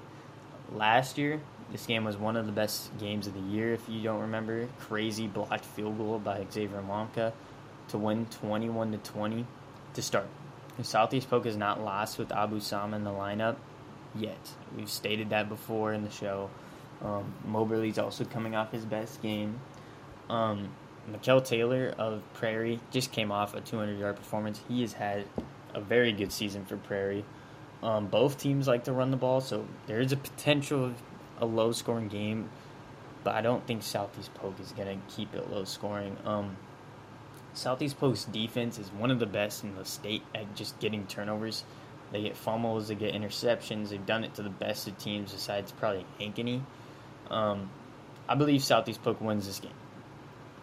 Last 0.72 1.18
year, 1.18 1.42
this 1.72 1.86
game 1.86 2.04
was 2.04 2.16
one 2.16 2.38
of 2.38 2.46
the 2.46 2.52
best 2.52 2.96
games 3.00 3.28
of 3.28 3.34
the 3.34 3.40
year. 3.40 3.74
If 3.74 3.88
you 3.90 4.02
don't 4.02 4.22
remember, 4.22 4.68
crazy 4.80 5.28
blocked 5.28 5.66
field 5.66 5.98
goal 5.98 6.20
by 6.20 6.46
Xavier 6.52 6.82
Monka 6.82 7.34
to 7.90 7.98
win 7.98 8.26
twenty-one 8.28 8.92
to 8.92 8.98
twenty 9.00 9.46
to 9.94 10.02
start. 10.02 10.28
Southeast 10.82 11.30
Polk 11.30 11.46
has 11.46 11.58
not 11.58 11.84
lost 11.84 12.18
with 12.18 12.32
Abu 12.32 12.62
Sama 12.62 12.96
in 12.96 13.04
the 13.04 13.12
lineup 13.12 13.58
yet. 14.16 14.40
We've 14.78 14.90
stated 14.90 15.32
that 15.32 15.50
before 15.50 15.92
in 15.92 16.04
the 16.04 16.10
show. 16.10 16.50
Um, 17.04 17.34
Moberly's 17.46 17.98
also 17.98 18.24
coming 18.24 18.56
off 18.56 18.72
his 18.72 18.86
best 18.86 19.22
game. 19.22 19.60
Um, 20.30 20.70
Mikel 21.12 21.42
Taylor 21.42 21.94
of 21.98 22.22
Prairie 22.34 22.80
just 22.92 23.12
came 23.12 23.32
off 23.32 23.54
a 23.54 23.62
200 23.62 24.00
yard 24.00 24.16
performance. 24.16 24.62
He 24.68 24.82
has 24.82 24.94
had 24.94 25.26
a 25.74 25.82
very 25.82 26.12
good 26.12 26.32
season 26.32 26.66
for 26.66 26.78
Prairie. 26.78 27.26
Um, 27.82 28.08
both 28.08 28.38
teams 28.38 28.68
like 28.68 28.86
to 28.86 28.92
run 28.92 29.12
the 29.12 29.18
ball, 29.18 29.42
so 29.42 29.66
there 29.88 30.00
is 30.02 30.12
a 30.12 30.18
potential 30.18 30.86
of 30.86 30.96
a 31.40 31.46
low 31.46 31.72
scoring 31.72 32.10
game, 32.10 32.50
but 33.24 33.36
I 33.36 33.42
don't 33.42 33.66
think 33.66 33.84
Southeast 33.84 34.34
Polk 34.34 34.60
is 34.60 34.72
going 34.74 35.00
to 35.00 35.16
keep 35.16 35.34
it 35.34 35.50
low 35.50 35.64
scoring. 35.64 36.18
Um, 36.26 36.58
Southeast 37.54 37.98
Polk's 37.98 38.26
defense 38.26 38.78
is 38.78 38.90
one 38.90 39.12
of 39.12 39.20
the 39.20 39.26
best 39.26 39.64
in 39.64 39.76
the 39.76 39.86
state 39.86 40.24
at 40.36 40.54
just 40.56 40.78
getting 40.80 41.08
turnovers. 41.08 41.64
They 42.12 42.24
get 42.24 42.36
fumbles, 42.36 42.88
they 42.88 42.96
get 42.96 43.14
interceptions. 43.14 43.90
They've 43.90 44.06
done 44.06 44.24
it 44.24 44.34
to 44.36 44.42
the 44.42 44.50
best 44.50 44.88
of 44.88 44.98
teams 44.98 45.32
besides 45.32 45.72
probably 45.72 46.06
Ankeny. 46.20 46.62
Um, 47.30 47.70
I 48.28 48.36
believe 48.36 48.64
Southeast 48.64 49.04
Polk 49.04 49.22
wins 49.22 49.46
this 49.46 49.60
game. 49.60 49.72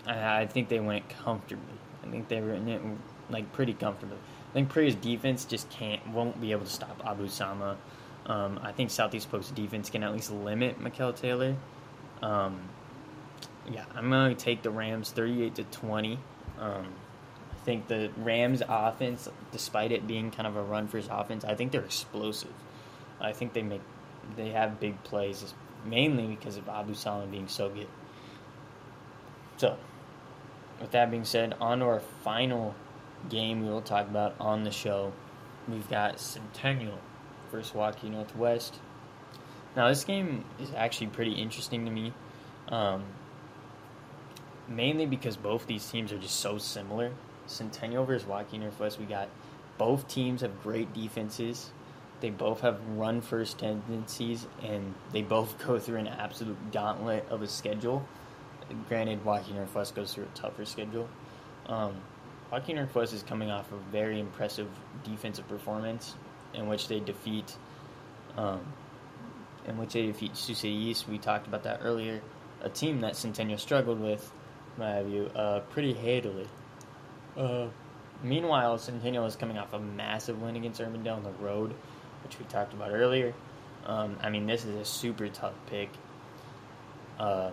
I, 0.07 0.43
I 0.43 0.47
think 0.47 0.69
they 0.69 0.81
win 0.81 0.97
it 0.97 1.09
comfortably. 1.09 1.79
I 2.03 2.11
think 2.11 2.29
they 2.29 2.41
win 2.41 2.69
it 2.69 2.83
like 3.31 3.53
pretty 3.53 3.75
comfortably. 3.75 4.19
I 4.51 4.53
think 4.53 4.71
Prairie's 4.71 4.95
defense 4.95 5.45
just 5.45 5.69
can't, 5.71 6.07
won't 6.09 6.41
be 6.41 6.53
able 6.53 6.65
to 6.65 6.71
stop 6.71 7.03
Abu 7.05 7.29
Sama. 7.29 7.77
Um, 8.27 8.59
I 8.63 8.73
think 8.73 8.91
Southeast 8.91 9.31
Polk's 9.31 9.51
defense 9.51 9.91
can 9.91 10.03
at 10.03 10.13
least 10.13 10.33
limit 10.33 10.81
Mikel 10.81 11.13
Taylor. 11.13 11.57
Um, 12.23 12.61
yeah, 13.71 13.85
I'm 13.95 14.11
going 14.11 14.35
to 14.35 14.45
take 14.45 14.63
the 14.63 14.71
Rams 14.71 15.11
38 15.11 15.55
to 15.57 15.65
20. 15.65 16.19
Um, 16.59 16.87
I 17.53 17.65
think 17.65 17.89
the 17.89 18.11
Rams 18.17 18.63
offense, 18.69 19.29
despite 19.53 19.93
it 19.93 20.07
being 20.07 20.31
kind 20.31 20.47
of 20.47 20.57
a 20.57 20.63
run 20.63 20.89
first 20.89 21.09
offense, 21.13 21.45
I 21.45 21.55
think 21.55 21.73
they're 21.73 21.85
explosive. 21.85 22.53
I 23.21 23.33
think 23.33 23.53
they 23.53 23.63
make 23.63 23.83
they 24.37 24.51
have 24.51 24.81
big 24.81 25.03
plays, 25.05 25.55
mainly 25.85 26.27
because 26.27 26.57
of 26.57 26.69
Abu 26.69 26.95
Salam 26.95 27.31
being 27.31 27.49
so 27.49 27.69
good. 27.69 27.87
So, 29.57 29.77
with 30.81 30.91
that 30.93 31.11
being 31.11 31.25
said, 31.25 31.55
on 31.61 31.81
to 31.81 31.87
our 31.87 32.01
final 32.01 32.75
game 33.29 33.65
we 33.65 33.71
will 33.71 33.83
talk 33.83 34.09
about 34.09 34.35
on 34.41 34.65
the 34.65 34.71
show. 34.71 35.13
We've 35.69 35.89
got 35.89 36.21
Centennial 36.21 36.99
versus 37.51 37.73
Waukee 37.73 38.11
Northwest. 38.11 38.79
Now, 39.75 39.89
this 39.89 40.05
game 40.05 40.45
is 40.61 40.73
actually 40.75 41.09
pretty 41.09 41.33
interesting 41.33 41.85
to 41.85 41.91
me, 41.91 42.13
um, 42.69 43.05
mainly 44.69 45.07
because 45.07 45.37
both 45.37 45.67
these 45.67 45.89
teams 45.89 46.13
are 46.13 46.19
just 46.19 46.37
so 46.37 46.59
similar. 46.59 47.13
Centennial 47.47 48.05
versus 48.05 48.27
Waukee 48.29 48.59
Northwest, 48.59 48.99
we 48.99 49.07
got 49.07 49.29
both 49.79 50.09
teams 50.09 50.41
have 50.41 50.63
great 50.63 50.93
defenses. 50.95 51.71
They 52.21 52.31
both 52.31 52.63
have 52.63 52.81
run 52.97 53.21
first 53.21 53.59
tendencies, 53.59 54.47
and 54.63 54.95
they 55.13 55.23
both 55.23 55.59
go 55.67 55.79
through 55.79 55.99
an 55.99 56.09
absolute 56.09 56.73
gauntlet 56.73 57.27
of 57.29 57.43
a 57.43 57.47
schedule. 57.47 58.07
Granted, 58.89 59.25
Waukee 59.25 59.55
Northwest 59.55 59.95
goes 59.95 60.13
through 60.13 60.25
a 60.25 60.37
tougher 60.37 60.65
schedule. 60.65 61.09
Um, 61.67 61.97
Waukee 62.53 62.75
Northwest 62.75 63.13
is 63.13 63.23
coming 63.23 63.51
off 63.51 63.71
a 63.73 63.77
very 63.93 64.19
impressive 64.21 64.69
defensive 65.05 65.47
performance 65.49 66.15
in 66.55 66.67
which 66.69 66.89
they 66.89 67.01
defeat, 67.01 67.57
um, 68.37 68.61
in 69.67 69.77
which 69.79 69.93
they 69.93 70.07
defeat 70.07 70.37
Sioux 70.37 70.55
City 70.55 70.75
East. 70.75 71.09
We 71.09 71.19
talked 71.19 71.47
about 71.47 71.65
that 71.65 71.81
earlier. 71.83 72.21
A 72.63 72.69
team 72.69 73.01
that 73.03 73.17
Centennial 73.17 73.59
struggled 73.59 74.01
with, 74.01 74.33
my 74.77 75.03
view, 75.03 75.31
uh, 75.35 75.61
pretty 75.71 75.93
handily. 75.93 76.49
Uh, 77.37 77.69
meanwhile, 78.23 78.79
Centennial 78.79 79.27
is 79.27 79.37
coming 79.37 79.59
off 79.59 79.73
a 79.73 79.79
massive 79.79 80.41
win 80.41 80.57
against 80.57 80.81
Urbandale 80.81 81.17
on 81.17 81.23
the 81.23 81.33
road, 81.33 81.75
which 82.25 82.39
we 82.39 82.45
talked 82.47 82.73
about 82.73 82.91
earlier. 82.91 83.35
Um, 83.85 84.17
I 84.23 84.31
mean, 84.31 84.47
this 84.47 84.65
is 84.65 84.75
a 84.75 84.85
super 84.85 85.29
tough 85.29 85.55
pick. 85.67 85.91
Um, 87.19 87.53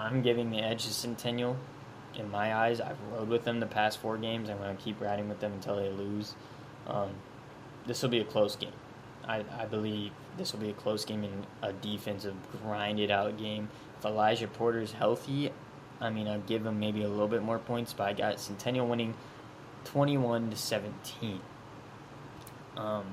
I'm 0.00 0.22
giving 0.22 0.50
the 0.50 0.58
edge 0.58 0.86
to 0.86 0.94
Centennial. 0.94 1.56
In 2.14 2.30
my 2.30 2.54
eyes, 2.54 2.80
I've 2.80 3.00
rode 3.12 3.28
with 3.28 3.44
them 3.44 3.60
the 3.60 3.66
past 3.66 3.98
four 3.98 4.16
games. 4.16 4.50
I'm 4.50 4.58
going 4.58 4.76
to 4.76 4.82
keep 4.82 5.00
riding 5.00 5.28
with 5.28 5.40
them 5.40 5.52
until 5.52 5.76
they 5.76 5.90
lose. 5.90 6.34
Um, 6.86 7.10
this 7.86 8.02
will 8.02 8.08
be 8.08 8.20
a 8.20 8.24
close 8.24 8.56
game. 8.56 8.72
I, 9.26 9.44
I 9.58 9.66
believe 9.66 10.12
this 10.36 10.52
will 10.52 10.60
be 10.60 10.70
a 10.70 10.74
close 10.74 11.04
game 11.04 11.22
and 11.24 11.46
a 11.62 11.72
defensive 11.72 12.34
grinded 12.62 13.10
out 13.10 13.38
game. 13.38 13.68
If 13.98 14.04
Elijah 14.04 14.48
Porter's 14.48 14.92
healthy, 14.92 15.52
I 16.00 16.10
mean, 16.10 16.26
I'd 16.26 16.46
give 16.46 16.64
him 16.64 16.80
maybe 16.80 17.02
a 17.02 17.08
little 17.08 17.28
bit 17.28 17.42
more 17.42 17.58
points, 17.58 17.92
but 17.92 18.08
I 18.08 18.12
got 18.14 18.40
Centennial 18.40 18.88
winning 18.88 19.14
21 19.84 20.50
to 20.50 20.56
17. 20.56 21.40
Um, 22.76 23.04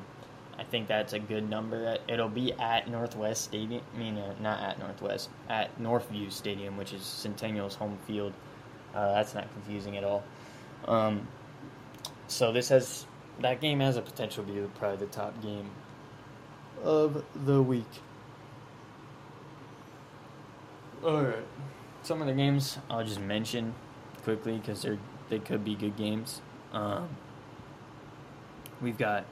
I 0.60 0.63
think 0.63 0.88
that's 0.88 1.13
a 1.13 1.20
good 1.20 1.50
number. 1.50 1.98
It'll 2.08 2.30
be 2.30 2.54
at 2.54 2.89
Northwest 2.89 3.43
Stadium. 3.43 3.82
I 3.93 3.98
mean, 3.98 4.17
uh, 4.17 4.34
not 4.41 4.60
at 4.60 4.80
Northwest, 4.80 5.30
at 5.50 5.80
Northview 5.80 6.32
Stadium, 6.32 6.78
which 6.78 6.93
is 6.93 7.04
Centennial's 7.04 7.76
home 7.76 7.98
field. 8.08 8.34
Uh, 8.96 9.13
that's 9.13 9.36
not 9.36 9.52
confusing 9.54 9.98
at 9.98 10.04
all. 10.04 10.24
Um, 10.88 11.28
so 12.28 12.52
this 12.52 12.70
has 12.70 13.06
that 13.39 13.62
game 13.62 13.80
has 13.80 13.98
a 13.98 14.02
potential 14.02 14.43
to 14.43 14.52
be 14.52 14.67
probably 14.80 14.98
the 14.98 15.12
top 15.12 15.39
game 15.41 15.70
of 16.84 17.24
the 17.46 17.62
week. 17.62 17.86
All 21.04 21.22
right, 21.22 21.46
some 22.02 22.22
of 22.22 22.28
the 22.28 22.34
games 22.34 22.80
I'll 22.89 23.04
just 23.04 23.20
mention 23.20 23.76
quickly 24.24 24.58
because 24.58 24.82
they're 24.82 24.98
they 25.30 25.39
could 25.39 25.63
be 25.63 25.76
good 25.76 25.96
games. 25.98 26.41
Um, 26.74 27.10
we've 28.82 28.98
got 28.98 29.26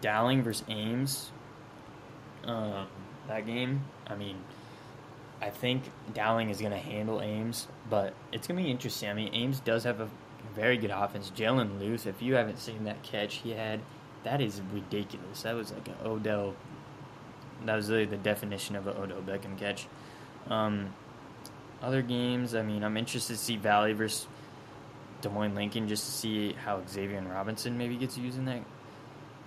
Dowling 0.00 0.42
versus 0.42 0.64
Ames. 0.68 1.30
Um, 2.44 2.86
that 3.28 3.46
game, 3.46 3.84
I 4.06 4.16
mean, 4.16 4.36
I 5.40 5.50
think 5.50 5.84
Dowling 6.14 6.50
is 6.50 6.60
going 6.60 6.72
to 6.72 6.78
handle 6.78 7.20
Ames, 7.20 7.68
but 7.88 8.14
it's 8.32 8.46
going 8.46 8.58
to 8.58 8.64
be 8.64 8.70
interesting. 8.70 9.08
I 9.08 9.14
mean, 9.14 9.34
Ames 9.34 9.60
does 9.60 9.84
have 9.84 10.00
a 10.00 10.08
very 10.54 10.76
good 10.76 10.90
offense. 10.90 11.30
Jalen 11.34 11.80
Luce, 11.80 12.06
if 12.06 12.20
you 12.20 12.34
haven't 12.34 12.58
seen 12.58 12.84
that 12.84 13.02
catch 13.02 13.36
he 13.36 13.50
had, 13.50 13.80
that 14.24 14.40
is 14.40 14.60
ridiculous. 14.72 15.42
That 15.42 15.54
was 15.54 15.72
like 15.72 15.88
an 15.88 15.94
Odell. 16.04 16.54
That 17.64 17.76
was 17.76 17.90
really 17.90 18.06
the 18.06 18.16
definition 18.16 18.76
of 18.76 18.86
an 18.86 18.96
Odell 18.96 19.22
Beckham 19.22 19.58
catch. 19.58 19.86
Um, 20.48 20.94
other 21.82 22.02
games, 22.02 22.54
I 22.54 22.62
mean, 22.62 22.84
I'm 22.84 22.96
interested 22.96 23.34
to 23.34 23.38
see 23.38 23.56
Valley 23.56 23.92
versus 23.92 24.26
Des 25.22 25.28
Moines 25.28 25.54
Lincoln 25.54 25.88
just 25.88 26.04
to 26.04 26.10
see 26.10 26.52
how 26.52 26.82
Xavier 26.86 27.18
and 27.18 27.30
Robinson 27.30 27.78
maybe 27.78 27.96
gets 27.96 28.18
used 28.18 28.38
in 28.38 28.44
that. 28.46 28.62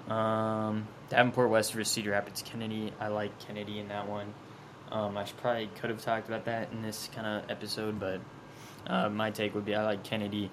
Um, 0.09 0.87
Davenport 1.09 1.49
West 1.49 1.73
versus 1.73 1.93
Cedar 1.93 2.11
Rapids 2.11 2.41
Kennedy. 2.41 2.91
I 2.99 3.07
like 3.07 3.37
Kennedy 3.39 3.79
in 3.79 3.87
that 3.89 4.07
one. 4.07 4.33
Um, 4.91 5.17
I 5.17 5.23
probably 5.23 5.69
could 5.79 5.89
have 5.89 6.01
talked 6.01 6.27
about 6.27 6.45
that 6.45 6.71
in 6.71 6.81
this 6.81 7.09
kind 7.15 7.25
of 7.25 7.49
episode, 7.49 7.99
but 7.99 8.19
uh, 8.85 9.09
my 9.09 9.31
take 9.31 9.55
would 9.55 9.65
be 9.65 9.75
I 9.75 9.83
like 9.83 10.03
Kennedy. 10.03 10.51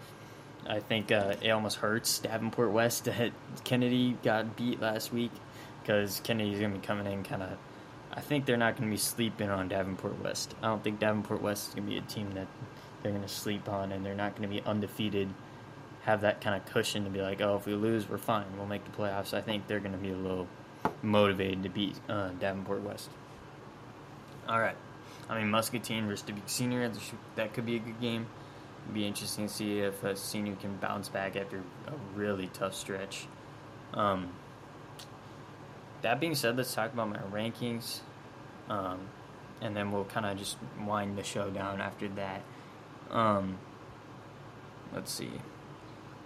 I 0.66 0.80
think 0.80 1.10
uh, 1.10 1.34
it 1.42 1.50
almost 1.50 1.76
hurts 1.76 2.18
Davenport 2.20 2.70
West 2.70 3.04
that 3.06 3.32
Kennedy 3.64 4.16
got 4.22 4.56
beat 4.56 4.80
last 4.80 5.12
week 5.12 5.32
because 5.82 6.20
Kennedy's 6.20 6.58
going 6.58 6.72
to 6.72 6.78
be 6.78 6.86
coming 6.86 7.06
in 7.06 7.22
kind 7.22 7.42
of. 7.42 7.50
I 8.12 8.20
think 8.20 8.44
they're 8.44 8.56
not 8.56 8.76
going 8.76 8.88
to 8.88 8.92
be 8.92 8.98
sleeping 8.98 9.50
on 9.50 9.68
Davenport 9.68 10.20
West. 10.22 10.54
I 10.62 10.66
don't 10.66 10.82
think 10.82 10.98
Davenport 10.98 11.42
West 11.42 11.68
is 11.68 11.74
going 11.74 11.86
to 11.86 11.90
be 11.92 11.98
a 11.98 12.02
team 12.02 12.32
that 12.34 12.48
they're 13.02 13.12
going 13.12 13.22
to 13.22 13.28
sleep 13.28 13.68
on, 13.68 13.92
and 13.92 14.04
they're 14.04 14.14
not 14.14 14.36
going 14.36 14.48
to 14.48 14.54
be 14.54 14.62
undefeated. 14.66 15.28
Have 16.02 16.22
that 16.22 16.40
kind 16.40 16.56
of 16.56 16.64
cushion 16.72 17.04
to 17.04 17.10
be 17.10 17.20
like, 17.20 17.40
oh, 17.40 17.56
if 17.56 17.66
we 17.66 17.74
lose, 17.74 18.08
we're 18.08 18.18
fine. 18.18 18.46
We'll 18.56 18.66
make 18.66 18.84
the 18.84 18.90
playoffs. 18.90 19.34
I 19.34 19.40
think 19.40 19.66
they're 19.66 19.80
going 19.80 19.92
to 19.92 19.98
be 19.98 20.10
a 20.10 20.16
little 20.16 20.48
motivated 21.02 21.62
to 21.62 21.68
beat 21.68 22.00
uh, 22.08 22.30
Davenport 22.40 22.82
West. 22.82 23.10
All 24.48 24.58
right. 24.58 24.76
I 25.28 25.38
mean, 25.38 25.50
Muscatine 25.50 26.06
versus 26.08 26.24
Dubuque 26.26 26.48
Senior, 26.48 26.90
that 27.36 27.52
could 27.52 27.66
be 27.66 27.76
a 27.76 27.78
good 27.78 28.00
game. 28.00 28.26
It'd 28.84 28.94
be 28.94 29.06
interesting 29.06 29.46
to 29.46 29.52
see 29.52 29.80
if 29.80 30.02
a 30.02 30.16
senior 30.16 30.56
can 30.56 30.76
bounce 30.78 31.08
back 31.08 31.36
after 31.36 31.58
a 31.86 31.92
really 32.16 32.48
tough 32.48 32.74
stretch. 32.74 33.26
Um, 33.92 34.30
that 36.02 36.18
being 36.18 36.34
said, 36.34 36.56
let's 36.56 36.74
talk 36.74 36.92
about 36.92 37.10
my 37.10 37.18
rankings. 37.30 38.00
um, 38.70 39.00
and 39.60 39.76
then 39.76 39.92
we'll 39.92 40.04
kind 40.04 40.24
of 40.24 40.38
just 40.38 40.56
wind 40.86 41.18
the 41.18 41.22
show 41.22 41.50
down 41.50 41.80
after 41.80 42.08
that. 42.08 42.42
Um, 43.10 43.58
let's 44.94 45.12
see. 45.12 45.30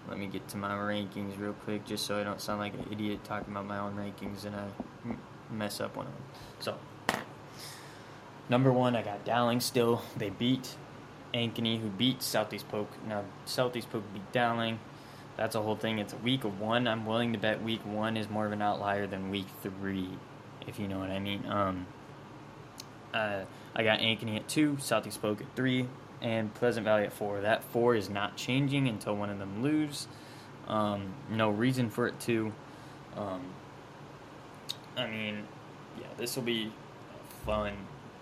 Let 0.08 0.18
me 0.18 0.26
get 0.26 0.46
to 0.48 0.56
my 0.56 0.70
rankings 0.70 1.38
real 1.38 1.54
quick, 1.54 1.86
just 1.86 2.06
so 2.06 2.20
I 2.20 2.24
don't 2.24 2.40
sound 2.40 2.60
like 2.60 2.74
an 2.74 2.86
idiot 2.90 3.24
talking 3.24 3.52
about 3.52 3.66
my 3.66 3.78
own 3.78 3.94
rankings 3.94 4.44
and 4.44 4.54
I 4.54 4.66
mess 5.50 5.80
up 5.80 5.96
one 5.96 6.06
of 6.06 6.12
them. 6.12 6.22
So, 6.60 6.76
number 8.48 8.72
one, 8.72 8.96
I 8.96 9.02
got 9.02 9.24
Dowling 9.24 9.60
still. 9.60 10.02
They 10.16 10.30
beat 10.30 10.76
Ankeny, 11.32 11.80
who 11.80 11.88
beat 11.88 12.22
Southeast 12.22 12.68
Polk. 12.68 12.88
Now, 13.08 13.24
Southeast 13.46 13.90
Polk 13.90 14.04
beat 14.12 14.30
Dowling. 14.32 14.78
That's 15.36 15.56
a 15.56 15.62
whole 15.62 15.76
thing. 15.76 15.98
It's 15.98 16.12
a 16.12 16.18
week 16.18 16.44
of 16.44 16.60
one. 16.60 16.86
I'm 16.86 17.06
willing 17.06 17.32
to 17.32 17.38
bet 17.38 17.62
week 17.62 17.84
one 17.84 18.16
is 18.16 18.28
more 18.28 18.46
of 18.46 18.52
an 18.52 18.62
outlier 18.62 19.06
than 19.06 19.30
week 19.30 19.46
three, 19.62 20.10
if 20.66 20.78
you 20.78 20.86
know 20.86 20.98
what 20.98 21.10
I 21.10 21.18
mean. 21.18 21.44
Um, 21.46 21.86
uh, 23.12 23.44
I 23.74 23.82
got 23.82 23.98
Ankeny 23.98 24.36
at 24.36 24.48
two, 24.48 24.76
Southeast 24.80 25.20
Polk 25.20 25.40
at 25.40 25.46
three, 25.56 25.88
and 26.24 26.52
Pleasant 26.54 26.84
Valley 26.84 27.04
at 27.04 27.12
four. 27.12 27.40
That 27.40 27.62
four 27.62 27.94
is 27.94 28.10
not 28.10 28.36
changing 28.36 28.88
until 28.88 29.14
one 29.14 29.30
of 29.30 29.38
them 29.38 29.62
lose. 29.62 30.08
Um, 30.66 31.14
no 31.30 31.50
reason 31.50 31.88
for 31.88 32.08
it 32.08 32.18
to. 32.20 32.52
Um, 33.16 33.42
I 34.96 35.06
mean, 35.06 35.44
yeah, 36.00 36.06
this 36.16 36.34
will 36.34 36.42
be 36.42 36.72
fun 37.46 37.74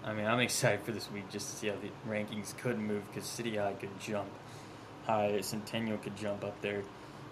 I 0.04 0.12
mean, 0.12 0.26
I'm 0.26 0.40
excited 0.40 0.80
for 0.82 0.92
this 0.92 1.10
week 1.12 1.30
just 1.30 1.50
to 1.50 1.56
see 1.56 1.68
how 1.68 1.76
the 1.76 2.10
rankings 2.10 2.56
could 2.58 2.78
move 2.78 3.06
because 3.08 3.28
City 3.28 3.56
High 3.56 3.74
could 3.74 3.98
jump 4.00 4.28
high, 5.06 5.40
Centennial 5.40 5.98
could 5.98 6.16
jump 6.16 6.44
up 6.44 6.60
there. 6.60 6.82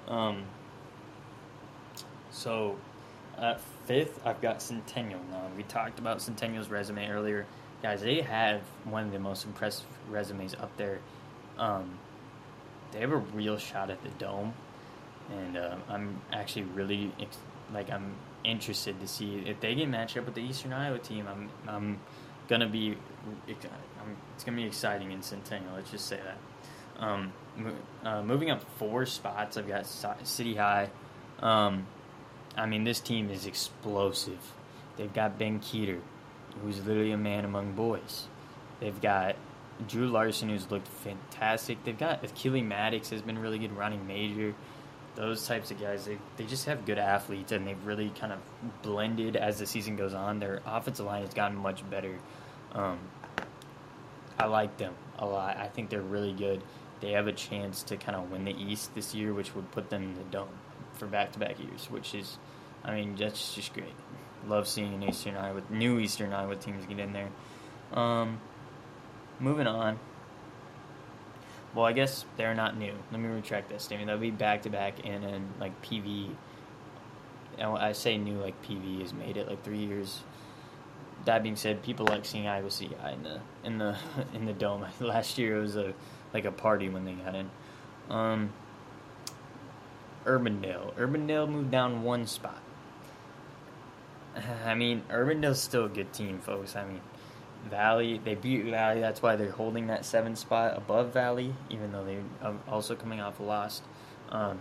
Um, 0.06 0.44
so 2.30 2.76
at 3.38 3.60
fifth, 3.86 4.20
I've 4.24 4.40
got 4.40 4.62
Centennial 4.62 5.20
now. 5.30 5.42
We 5.56 5.64
talked 5.64 5.98
about 5.98 6.22
Centennial's 6.22 6.68
resume 6.68 7.08
earlier. 7.08 7.46
Guys, 7.82 8.02
they 8.02 8.20
have 8.20 8.60
one 8.84 9.06
of 9.06 9.12
the 9.12 9.18
most 9.18 9.44
impressive 9.46 9.86
resumes 10.10 10.54
up 10.54 10.76
there. 10.76 10.98
Um, 11.58 11.98
they 12.92 13.00
have 13.00 13.12
a 13.12 13.16
real 13.16 13.56
shot 13.56 13.90
at 13.90 14.02
the 14.02 14.10
dome, 14.10 14.52
and 15.30 15.56
uh, 15.56 15.76
I'm 15.88 16.20
actually 16.32 16.64
really 16.64 17.12
like 17.72 17.90
I'm 17.90 18.14
interested 18.44 19.00
to 19.00 19.06
see 19.06 19.44
if 19.46 19.60
they 19.60 19.74
can 19.74 19.90
match 19.90 20.16
up 20.16 20.26
with 20.26 20.34
the 20.34 20.42
Eastern 20.42 20.72
Iowa 20.72 20.98
team. 20.98 21.26
I'm 21.26 21.48
I'm 21.68 22.00
gonna 22.48 22.68
be 22.68 22.96
it's 23.46 24.44
gonna 24.44 24.56
be 24.56 24.64
exciting 24.64 25.12
in 25.12 25.22
Centennial. 25.22 25.74
Let's 25.74 25.90
just 25.90 26.06
say 26.06 26.18
that. 26.22 27.02
Um, 27.02 27.32
uh, 28.04 28.22
moving 28.22 28.50
up 28.50 28.62
four 28.78 29.06
spots, 29.06 29.56
I've 29.56 29.68
got 29.68 29.86
City 29.86 30.54
High. 30.54 30.90
Um, 31.40 31.86
I 32.56 32.66
mean, 32.66 32.84
this 32.84 33.00
team 33.00 33.30
is 33.30 33.46
explosive. 33.46 34.52
They've 34.96 35.12
got 35.12 35.38
Ben 35.38 35.60
Keeter, 35.60 36.00
who's 36.62 36.84
literally 36.84 37.12
a 37.12 37.18
man 37.18 37.44
among 37.44 37.72
boys. 37.72 38.26
They've 38.80 39.00
got 39.00 39.36
Drew 39.88 40.08
Larson, 40.08 40.48
who's 40.48 40.70
looked 40.70 40.88
fantastic. 40.88 41.82
They've 41.84 41.98
got 41.98 42.24
Achille 42.24 42.62
Maddox 42.62 43.10
has 43.10 43.22
been 43.22 43.38
really 43.38 43.58
good 43.58 43.76
running 43.76 44.06
major. 44.06 44.54
Those 45.16 45.46
types 45.46 45.70
of 45.70 45.80
guys, 45.80 46.06
they, 46.06 46.18
they 46.36 46.44
just 46.44 46.66
have 46.66 46.86
good 46.86 46.98
athletes, 46.98 47.52
and 47.52 47.66
they've 47.66 47.84
really 47.84 48.10
kind 48.10 48.32
of 48.32 48.38
blended 48.82 49.36
as 49.36 49.58
the 49.58 49.66
season 49.66 49.96
goes 49.96 50.14
on. 50.14 50.38
Their 50.38 50.60
offensive 50.64 51.06
line 51.06 51.22
has 51.22 51.34
gotten 51.34 51.56
much 51.56 51.88
better. 51.90 52.18
Um, 52.72 52.98
I 54.38 54.46
like 54.46 54.76
them 54.76 54.94
a 55.18 55.26
lot. 55.26 55.56
I 55.56 55.66
think 55.66 55.90
they're 55.90 56.00
really 56.00 56.32
good. 56.32 56.62
They 57.00 57.12
have 57.12 57.26
a 57.26 57.32
chance 57.32 57.82
to 57.84 57.96
kind 57.96 58.16
of 58.16 58.30
win 58.30 58.44
the 58.44 58.54
East 58.56 58.94
this 58.94 59.14
year, 59.14 59.34
which 59.34 59.54
would 59.54 59.70
put 59.72 59.90
them 59.90 60.02
in 60.02 60.14
the 60.14 60.24
dome 60.24 60.48
for 60.94 61.06
back-to-back 61.06 61.58
years, 61.58 61.90
which 61.90 62.14
is, 62.14 62.38
I 62.84 62.94
mean, 62.94 63.16
that's 63.16 63.54
just 63.54 63.74
great. 63.74 63.94
Love 64.46 64.66
seeing 64.66 65.02
Eastern 65.02 65.36
Iowa, 65.36 65.62
new 65.70 65.98
Eastern 65.98 66.32
Iowa 66.32 66.56
teams 66.56 66.86
get 66.86 66.98
in 66.98 67.12
there. 67.12 67.28
Um, 67.92 68.40
moving 69.38 69.66
on. 69.66 69.98
Well, 71.74 71.84
I 71.84 71.92
guess 71.92 72.24
they're 72.36 72.54
not 72.54 72.76
new. 72.76 72.94
Let 73.12 73.20
me 73.20 73.28
retract 73.28 73.70
that 73.70 73.80
statement. 73.80 74.08
They'll 74.08 74.18
be 74.18 74.30
back 74.30 74.62
to 74.62 74.70
back, 74.70 75.04
and 75.04 75.22
then 75.22 75.48
like 75.60 75.80
PV. 75.82 76.34
And 77.58 77.78
I 77.78 77.92
say 77.92 78.16
new 78.16 78.40
like 78.40 78.60
PV 78.64 79.02
has 79.02 79.12
made 79.12 79.36
it 79.36 79.46
like 79.46 79.62
three 79.62 79.84
years 79.84 80.22
that 81.24 81.42
being 81.42 81.56
said, 81.56 81.82
people 81.82 82.06
like 82.06 82.24
seeing 82.24 82.46
Iowa 82.46 82.70
City 82.70 82.96
in 83.12 83.22
the 83.22 83.40
in 83.64 83.78
the 83.78 83.96
in 84.34 84.46
the 84.46 84.52
dome. 84.52 84.86
Last 85.00 85.38
year 85.38 85.58
it 85.58 85.62
was 85.62 85.76
a 85.76 85.94
like 86.32 86.44
a 86.44 86.52
party 86.52 86.88
when 86.88 87.04
they 87.04 87.12
got 87.12 87.34
in. 87.34 87.50
Um, 88.08 88.52
Urbandale. 90.24 90.94
Urbandale 90.94 91.48
moved 91.48 91.70
down 91.70 92.02
one 92.02 92.26
spot. 92.26 92.62
I 94.66 94.74
mean, 94.74 95.02
Urbandale's 95.10 95.60
still 95.60 95.86
a 95.86 95.88
good 95.88 96.12
team, 96.12 96.40
folks. 96.40 96.76
I 96.76 96.84
mean, 96.84 97.00
Valley 97.68 98.20
they 98.24 98.34
beat 98.34 98.64
Valley. 98.64 99.00
That's 99.00 99.20
why 99.20 99.36
they're 99.36 99.50
holding 99.50 99.88
that 99.88 100.04
seven 100.04 100.36
spot 100.36 100.76
above 100.76 101.12
Valley, 101.12 101.54
even 101.68 101.92
though 101.92 102.04
they 102.04 102.18
are 102.42 102.54
also 102.68 102.94
coming 102.94 103.20
off 103.20 103.40
a 103.40 103.42
loss. 103.42 103.82
Um, 104.30 104.60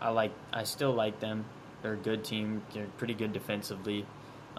I 0.00 0.10
like. 0.10 0.32
I 0.52 0.64
still 0.64 0.92
like 0.92 1.20
them. 1.20 1.44
They're 1.82 1.94
a 1.94 1.96
good 1.96 2.24
team. 2.24 2.62
They're 2.72 2.86
pretty 2.98 3.14
good 3.14 3.32
defensively. 3.32 4.06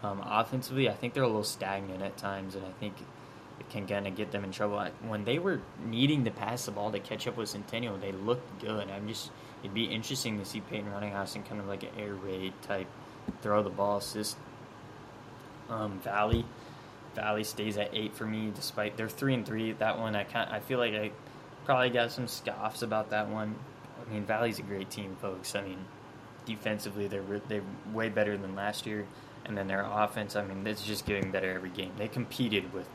Um, 0.04 0.22
offensively, 0.24 0.90
I 0.90 0.94
think 0.94 1.14
they're 1.14 1.24
a 1.24 1.28
little 1.28 1.44
stagnant 1.44 2.04
at 2.04 2.18
times, 2.18 2.56
and 2.56 2.66
I 2.66 2.72
think 2.80 2.94
it 3.60 3.70
can 3.70 3.88
kind 3.88 4.06
of 4.06 4.16
get 4.16 4.32
them 4.32 4.44
in 4.44 4.52
trouble. 4.52 4.86
When 5.08 5.24
they 5.24 5.40
were 5.40 5.62
needing 5.86 6.26
to 6.26 6.32
pass 6.32 6.66
the 6.66 6.72
ball 6.72 6.92
to 6.92 7.00
catch 7.00 7.28
up 7.28 7.38
with 7.38 7.50
Centennial, 7.50 7.98
they 7.98 8.12
looked 8.12 8.62
good. 8.62 8.90
I'm 8.90 9.08
just 9.08 9.32
it'd 9.64 9.74
be 9.74 9.86
interesting 9.86 10.40
to 10.40 10.46
see 10.46 10.62
Peyton 10.62 10.92
Runninghouse 10.92 11.36
in 11.36 11.44
kind 11.44 11.62
of 11.62 11.68
like 11.68 11.84
an 11.84 11.90
air 11.98 12.14
raid 12.14 12.54
type 12.62 12.88
throw 13.42 13.64
the 13.64 13.70
ball 13.70 13.98
assist. 13.98 14.38
Um, 15.70 16.00
Valley, 16.00 16.46
Valley 17.16 17.44
stays 17.44 17.78
at 17.78 17.90
eight 17.94 18.16
for 18.16 18.26
me, 18.26 18.52
despite 18.56 18.96
they're 18.98 19.10
three 19.10 19.34
and 19.34 19.46
three. 19.46 19.74
That 19.74 20.00
one, 20.00 20.16
I 20.16 20.24
kind 20.24 20.50
I 20.52 20.60
feel 20.60 20.80
like 20.80 20.94
I 20.94 21.12
probably 21.66 21.90
got 21.90 22.12
some 22.12 22.28
scoffs 22.28 22.82
about 22.82 23.10
that 23.10 23.30
one. 23.30 23.56
I 24.00 24.14
mean, 24.14 24.26
Valley's 24.26 24.60
a 24.60 24.64
great 24.64 24.90
team, 24.90 25.18
folks. 25.22 25.56
I 25.56 25.62
mean, 25.62 25.80
defensively, 26.46 27.08
they're 27.08 27.24
they're 27.48 27.64
way 27.94 28.10
better 28.10 28.38
than 28.38 28.56
last 28.56 28.86
year. 28.86 29.06
And 29.46 29.58
then 29.58 29.68
their 29.68 29.84
offense, 29.84 30.36
I 30.36 30.44
mean, 30.44 30.68
it's 30.68 30.84
just 30.84 31.06
getting 31.06 31.32
better 31.32 31.52
every 31.54 31.70
game. 31.70 31.92
They 31.98 32.10
competed 32.10 32.74
with 32.74 32.88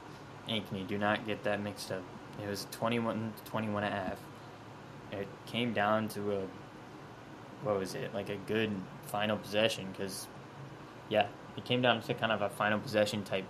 Ankeny. 0.48 0.86
Do 0.86 0.98
not 0.98 1.26
get 1.26 1.44
that 1.44 1.62
mixed 1.62 1.90
up. 1.90 2.02
It 2.42 2.48
was 2.48 2.66
21 2.70 3.32
21 3.44 3.84
and 3.84 3.92
a 3.92 3.96
half. 3.96 4.18
It 5.12 5.28
came 5.46 5.72
down 5.72 6.08
to 6.10 6.38
a, 6.38 6.42
what 7.62 7.78
was 7.78 7.94
it, 7.94 8.14
like 8.14 8.28
a 8.28 8.36
good 8.36 8.70
final 9.06 9.36
possession 9.36 9.88
because, 9.92 10.26
yeah, 11.08 11.26
it 11.56 11.64
came 11.64 11.82
down 11.82 12.00
to 12.02 12.14
kind 12.14 12.32
of 12.32 12.42
a 12.42 12.48
final 12.48 12.78
possession 12.78 13.24
type 13.24 13.44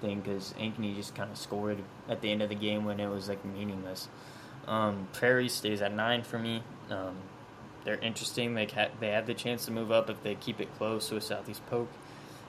thing 0.00 0.20
because 0.20 0.54
Ankeny 0.58 0.94
just 0.96 1.14
kind 1.14 1.30
of 1.30 1.38
scored 1.38 1.82
at 2.08 2.20
the 2.20 2.30
end 2.30 2.42
of 2.42 2.48
the 2.48 2.54
game 2.54 2.84
when 2.84 3.00
it 3.00 3.08
was 3.08 3.28
like 3.28 3.44
meaningless. 3.44 4.08
Um, 4.66 5.08
Prairie 5.12 5.48
stays 5.48 5.82
at 5.82 5.92
nine 5.92 6.22
for 6.22 6.38
me. 6.38 6.62
Um, 6.90 7.16
they're 7.84 7.98
interesting. 7.98 8.54
They 8.54 8.68
they 9.00 9.08
have 9.08 9.26
the 9.26 9.34
chance 9.34 9.64
to 9.66 9.72
move 9.72 9.90
up 9.90 10.08
if 10.08 10.22
they 10.22 10.34
keep 10.34 10.60
it 10.60 10.68
close 10.76 11.08
to 11.08 11.16
a 11.16 11.20
Southeast 11.20 11.64
Polk. 11.66 11.88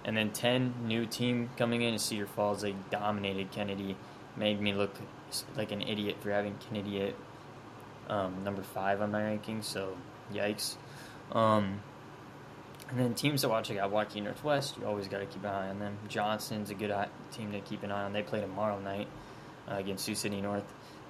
And 0.05 0.17
then 0.17 0.31
10, 0.31 0.85
new 0.85 1.05
team 1.05 1.49
coming 1.57 1.81
in, 1.81 1.97
Cedar 1.97 2.27
Falls. 2.27 2.61
They 2.61 2.75
dominated 2.91 3.51
Kennedy. 3.51 3.95
Made 4.35 4.59
me 4.59 4.73
look 4.73 4.93
like 5.55 5.71
an 5.71 5.81
idiot 5.81 6.17
for 6.19 6.31
having 6.31 6.55
Kennedy 6.57 7.01
at 7.01 7.13
um, 8.09 8.43
number 8.43 8.63
5 8.63 9.01
on 9.01 9.11
my 9.11 9.21
rankings, 9.21 9.63
so 9.63 9.95
yikes. 10.33 10.75
Um, 11.31 11.79
and 12.93 13.01
then 13.01 13.15
teams 13.15 13.41
to 13.41 13.49
watch, 13.49 13.71
I 13.71 13.73
got 13.73 13.91
Waukee 13.91 14.21
Northwest. 14.21 14.77
You 14.77 14.86
always 14.86 15.08
got 15.08 15.17
to 15.17 15.25
keep 15.25 15.43
an 15.43 15.49
eye 15.49 15.69
on 15.69 15.79
them. 15.79 15.97
Johnston's 16.08 16.69
a 16.69 16.75
good 16.75 16.93
team 17.32 17.51
to 17.51 17.60
keep 17.60 17.82
an 17.82 17.91
eye 17.91 18.03
on. 18.03 18.13
They 18.13 18.21
play 18.21 18.39
tomorrow 18.39 18.79
night 18.79 19.08
uh, 19.67 19.75
against 19.77 20.06
Sioux 20.06 20.13
City 20.13 20.41
North. 20.41 20.63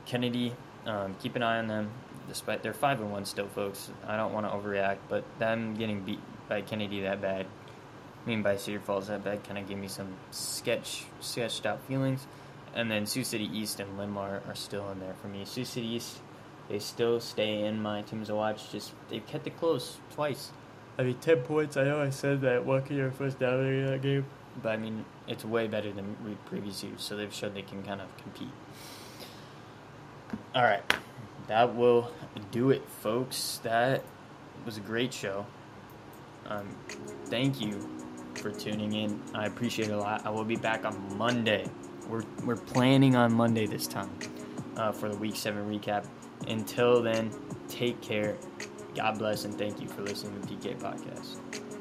Kennedy, 0.06 0.54
um, 0.86 1.14
keep 1.22 1.36
an 1.36 1.44
eye 1.44 1.58
on 1.58 1.68
them. 1.68 1.92
Despite 2.30 2.64
they're 2.64 2.74
five 2.74 3.02
and 3.02 3.12
one 3.12 3.26
still, 3.26 3.50
folks. 3.50 3.92
I 4.08 4.16
don't 4.16 4.32
want 4.32 4.46
to 4.46 4.52
overreact, 4.54 5.00
but 5.10 5.26
them 5.40 5.76
getting 5.76 6.06
beat 6.06 6.22
by 6.48 6.62
Kennedy 6.62 7.02
that 7.02 7.22
bad 7.22 7.46
I 8.24 8.30
mean 8.30 8.42
by 8.42 8.56
Cedar 8.56 8.80
Falls 8.80 9.08
that 9.08 9.24
bad 9.24 9.44
kind 9.44 9.58
of 9.58 9.68
gave 9.68 9.78
me 9.78 9.90
some 9.90 10.08
sketch 10.32 11.04
sketched 11.20 11.66
out 11.66 11.84
feelings. 11.84 12.26
And 12.74 12.90
then 12.90 13.06
Sioux 13.06 13.24
City 13.24 13.50
East 13.54 13.80
and 13.80 13.98
Linn-Mar 13.98 14.42
are 14.48 14.56
still 14.56 14.90
in 14.92 15.00
there 15.00 15.14
for 15.22 15.28
me. 15.28 15.46
Sioux 15.46 15.66
City 15.66 15.88
East, 15.88 16.18
they 16.70 16.80
still 16.80 17.20
stay 17.20 17.66
in 17.66 17.82
my 17.82 18.02
teams 18.02 18.30
to 18.30 18.36
watch. 18.36 18.72
Just 18.72 18.94
they've 19.10 19.26
kept 19.28 19.46
it 19.46 19.58
close 19.58 19.98
twice. 20.16 20.52
I 20.98 21.04
mean, 21.04 21.16
ten 21.16 21.38
points. 21.40 21.78
I 21.78 21.84
know 21.84 22.02
I 22.02 22.10
said 22.10 22.42
that 22.42 22.66
Waukee 22.66 23.00
are 23.00 23.12
first 23.12 23.40
down 23.40 23.66
in 23.66 23.86
that 23.88 24.02
game, 24.02 24.26
but 24.62 24.70
I 24.70 24.78
mean 24.78 25.06
it's 25.28 25.44
way 25.44 25.68
better 25.68 25.92
than 25.92 26.16
previous 26.46 26.84
years. 26.84 27.02
So 27.02 27.16
they've 27.16 27.34
shown 27.34 27.54
they 27.54 27.62
can 27.62 27.84
kind 27.84 28.02
of 28.02 28.16
compete. 28.18 28.52
All 30.56 30.64
right, 30.64 30.84
that 31.48 31.76
will 31.76 32.12
do 32.52 32.72
it, 32.72 32.88
folks. 33.02 33.60
That 33.64 34.04
was 34.66 34.78
a 34.78 34.82
great 34.82 35.14
show. 35.14 35.46
Um, 36.48 36.68
thank 37.26 37.62
you 37.62 37.88
for 38.36 38.52
tuning 38.52 38.94
in. 38.94 39.22
I 39.34 39.46
appreciate 39.46 39.90
it 39.90 39.94
a 39.94 39.98
lot. 39.98 40.26
I 40.26 40.30
will 40.30 40.44
be 40.44 40.56
back 40.56 40.86
on 40.86 41.18
Monday. 41.18 41.66
We're, 42.08 42.24
we're 42.44 42.58
planning 42.58 43.16
on 43.16 43.34
Monday 43.34 43.66
this 43.66 43.88
time 43.88 44.10
uh, 44.76 44.92
for 44.92 45.10
the 45.10 45.18
Week 45.18 45.36
7 45.36 45.64
recap. 45.68 46.06
Until 46.48 47.02
then, 47.02 47.32
take 47.70 48.02
care. 48.02 48.36
God 48.96 49.18
bless 49.18 49.46
and 49.46 49.58
thank 49.58 49.82
you 49.82 49.88
for 49.88 50.02
listening 50.02 50.40
to 50.42 50.48
the 50.48 50.56
PK 50.56 50.80
Podcast. 50.80 51.73